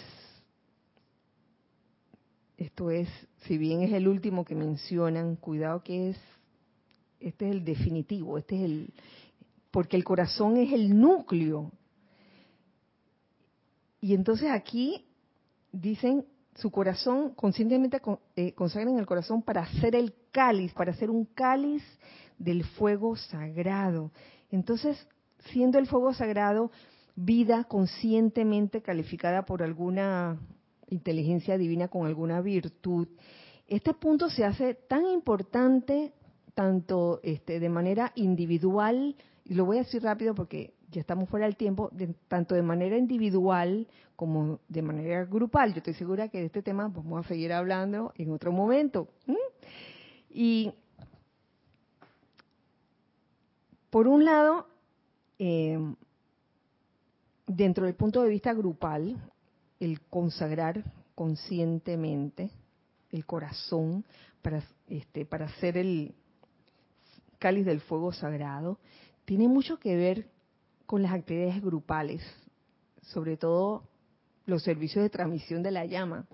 [2.57, 3.07] esto es,
[3.45, 6.17] si bien es el último que mencionan, cuidado que es
[7.19, 8.93] este es el definitivo, este es el
[9.71, 11.71] porque el corazón es el núcleo.
[14.01, 15.05] Y entonces aquí
[15.71, 16.25] dicen
[16.55, 18.01] su corazón, conscientemente
[18.35, 21.83] eh, consagran el corazón para hacer el cáliz, para hacer un cáliz
[22.37, 24.11] del fuego sagrado.
[24.51, 25.07] Entonces,
[25.51, 26.71] siendo el fuego sagrado
[27.15, 30.39] vida conscientemente calificada por alguna
[30.87, 33.07] inteligencia divina con alguna virtud,
[33.67, 36.13] este punto se hace tan importante
[36.55, 39.15] tanto este, de manera individual
[39.45, 41.91] y lo voy a decir rápido porque ya estamos fuera del tiempo,
[42.27, 45.73] tanto de manera individual como de manera grupal.
[45.73, 49.07] Yo estoy segura que de este tema vamos a seguir hablando en otro momento.
[50.29, 50.71] Y
[53.89, 54.67] por un lado,
[55.39, 55.79] eh,
[57.47, 59.17] dentro del punto de vista grupal,
[59.79, 60.83] el consagrar
[61.15, 62.51] conscientemente
[63.11, 64.05] el corazón
[64.41, 66.13] para, este, para hacer el
[67.39, 68.77] cáliz del fuego sagrado,
[69.25, 70.29] tiene mucho que ver
[70.85, 72.21] con las actividades grupales,
[73.01, 73.83] sobre todo
[74.45, 76.27] los servicios de transmisión de la llama.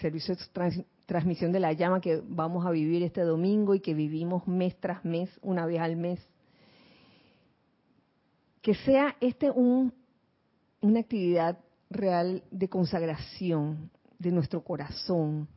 [0.00, 4.46] Servicios de transmisión de la llama que vamos a vivir este domingo y que vivimos
[4.46, 6.20] mes tras mes, una vez al mes.
[8.60, 9.92] Que sea este un,
[10.80, 11.58] una actividad
[11.90, 15.48] real de consagración de nuestro corazón,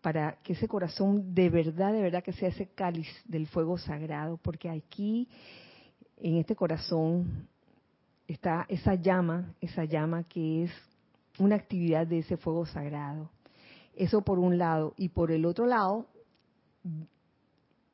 [0.00, 4.36] para que ese corazón de verdad, de verdad que sea ese cáliz del fuego sagrado,
[4.38, 5.28] porque aquí,
[6.16, 7.48] en este corazón,
[8.26, 10.70] está esa llama, esa llama que es
[11.38, 13.30] una actividad de ese fuego sagrado.
[13.98, 14.94] Eso por un lado.
[14.96, 16.06] Y por el otro lado,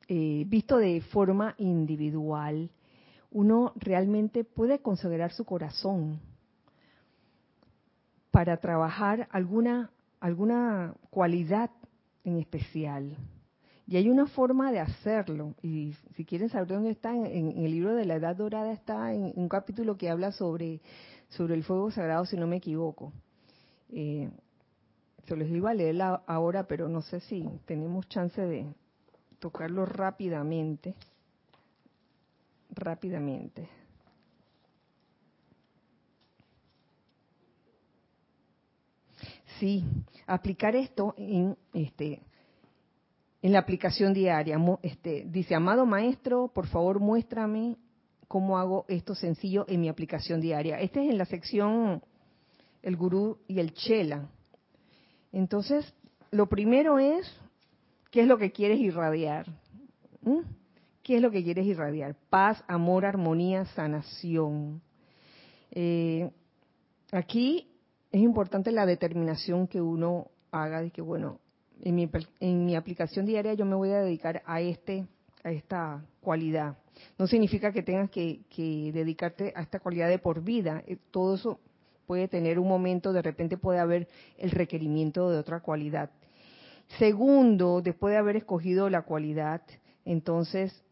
[0.07, 2.69] eh, visto de forma individual,
[3.31, 6.19] uno realmente puede consagrar su corazón
[8.29, 11.71] para trabajar alguna, alguna cualidad
[12.23, 13.17] en especial.
[13.87, 15.55] Y hay una forma de hacerlo.
[15.63, 19.33] Y si quieren saber dónde está, en, el libro de la Edad Dorada está en,
[19.35, 20.81] un capítulo que habla sobre,
[21.29, 23.11] sobre el fuego sagrado, si no me equivoco.
[23.89, 24.29] Eh,
[25.27, 28.67] se los iba a leer ahora, pero no sé si tenemos chance de
[29.39, 30.95] tocarlo rápidamente.
[32.69, 33.67] Rápidamente.
[39.59, 39.83] Sí,
[40.27, 42.21] aplicar esto en este
[43.41, 44.57] en la aplicación diaria.
[44.81, 47.77] Este, dice, amado maestro, por favor muéstrame
[48.27, 50.79] cómo hago esto sencillo en mi aplicación diaria.
[50.79, 52.01] Este es en la sección
[52.81, 54.29] el gurú y el chela.
[55.35, 55.93] Entonces,
[56.31, 57.29] lo primero es,
[58.09, 59.45] ¿qué es lo que quieres irradiar?
[60.21, 60.39] ¿Mm?
[61.03, 62.15] ¿Qué es lo que quieres irradiar?
[62.29, 64.81] Paz, amor, armonía, sanación.
[65.71, 66.31] Eh,
[67.11, 67.67] aquí
[68.13, 71.41] es importante la determinación que uno haga de que, bueno,
[71.81, 72.09] en mi,
[72.39, 75.05] en mi aplicación diaria yo me voy a dedicar a este
[75.45, 76.75] a esta cualidad.
[77.19, 78.41] No significa que tengas que,
[78.91, 80.83] dedicarte a esta cualidad de por vida.
[80.87, 81.59] Eh, todo eso
[82.05, 84.07] puede tener un momento, de repente puede haber
[84.37, 86.09] el requerimiento de otra cualidad.
[86.99, 89.61] Segundo, después de haber escogido la cualidad,
[90.05, 90.83] entonces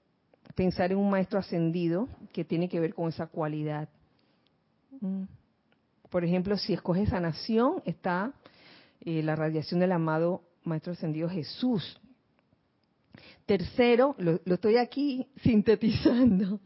[0.55, 3.89] pensar en un maestro ascendido que tiene que ver con esa cualidad.
[5.01, 5.23] Mm.
[6.09, 8.33] Por ejemplo, si escoges sanación, está
[9.01, 11.99] eh, la radiación del amado Maestro Ascendido Jesús.
[13.45, 16.59] Tercero, lo, estoy aquí sintetizando.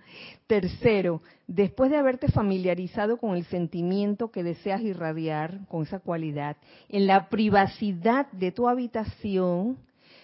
[0.45, 6.57] Tercero, después de haberte familiarizado con el sentimiento que deseas irradiar, con esa cualidad,
[6.89, 9.77] en la privacidad de tu habitación,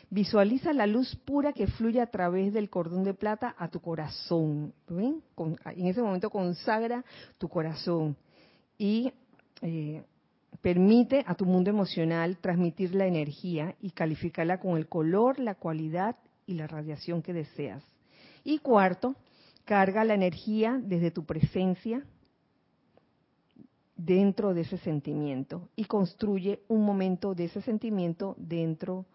[0.10, 4.74] visualiza la luz pura que fluye a través del cordón de plata a tu corazón.
[4.88, 5.22] ¿Ven?
[5.38, 7.04] en ese momento consagra
[7.40, 8.16] tu corazón.
[8.78, 9.12] Y
[9.62, 10.04] eh,
[10.62, 16.16] Permite a tu mundo emocional transmitir la energía y calificarla con el color, la cualidad
[16.46, 17.84] y la radiación que deseas.
[18.44, 19.16] Y cuarto,
[19.66, 22.06] carga la energía desde tu presencia
[23.96, 29.06] dentro de ese sentimiento y construye un momento de ese sentimiento dentro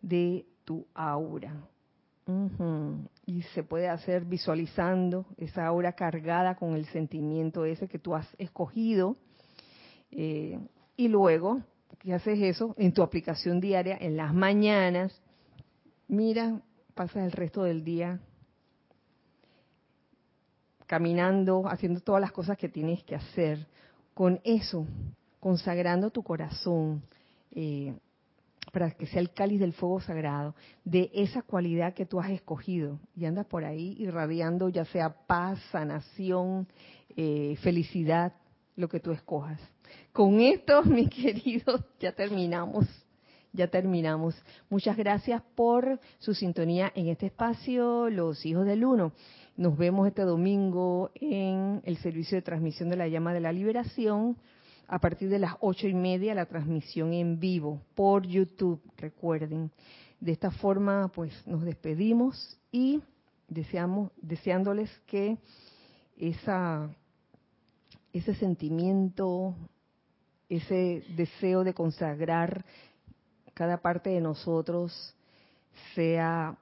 [0.00, 1.68] de tu aura.
[3.26, 8.28] Y se puede hacer visualizando esa aura cargada con el sentimiento ese que tú has
[8.38, 9.16] escogido
[10.12, 10.60] eh,
[10.96, 11.62] y luego,
[11.98, 12.74] ¿qué haces eso?
[12.78, 15.20] En tu aplicación diaria, en las mañanas,
[16.12, 16.60] mira,
[16.94, 18.20] pasas el resto del día
[20.86, 23.66] caminando, haciendo todas las cosas que tienes que hacer.
[24.12, 24.86] Con eso,
[25.40, 27.02] consagrando tu corazón,
[27.50, 27.94] eh,
[28.72, 33.00] para que sea el cáliz del fuego sagrado, de esa cualidad que tú has escogido.
[33.16, 36.68] Y andas por ahí irradiando ya sea paz, sanación,
[37.16, 38.34] eh, felicidad,
[38.76, 39.60] lo que tú escojas.
[40.12, 42.86] Con esto, mis queridos, ya terminamos.
[43.52, 44.34] Ya terminamos.
[44.70, 49.12] Muchas gracias por su sintonía en este espacio, los hijos del uno.
[49.56, 54.38] Nos vemos este domingo en el servicio de transmisión de la llama de la liberación
[54.88, 59.70] a partir de las ocho y media la transmisión en vivo por YouTube, recuerden.
[60.20, 63.02] De esta forma, pues nos despedimos y
[63.48, 65.36] deseamos, deseándoles que
[66.16, 66.88] esa,
[68.12, 69.54] ese sentimiento
[70.56, 72.64] ese deseo de consagrar
[73.54, 75.14] cada parte de nosotros
[75.94, 76.56] sea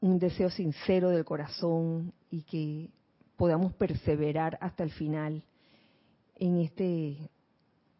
[0.00, 2.90] un deseo sincero del corazón y que
[3.36, 5.42] podamos perseverar hasta el final
[6.36, 7.16] en este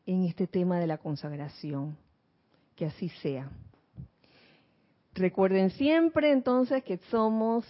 [0.06, 1.96] en este tema de la consagración
[2.76, 3.50] que así sea
[5.18, 7.64] Recuerden siempre entonces que somos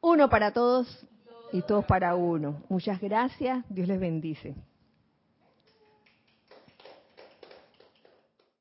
[0.00, 1.06] uno para todos
[1.52, 2.62] y todos para uno.
[2.70, 3.62] Muchas gracias.
[3.68, 4.54] Dios les bendice.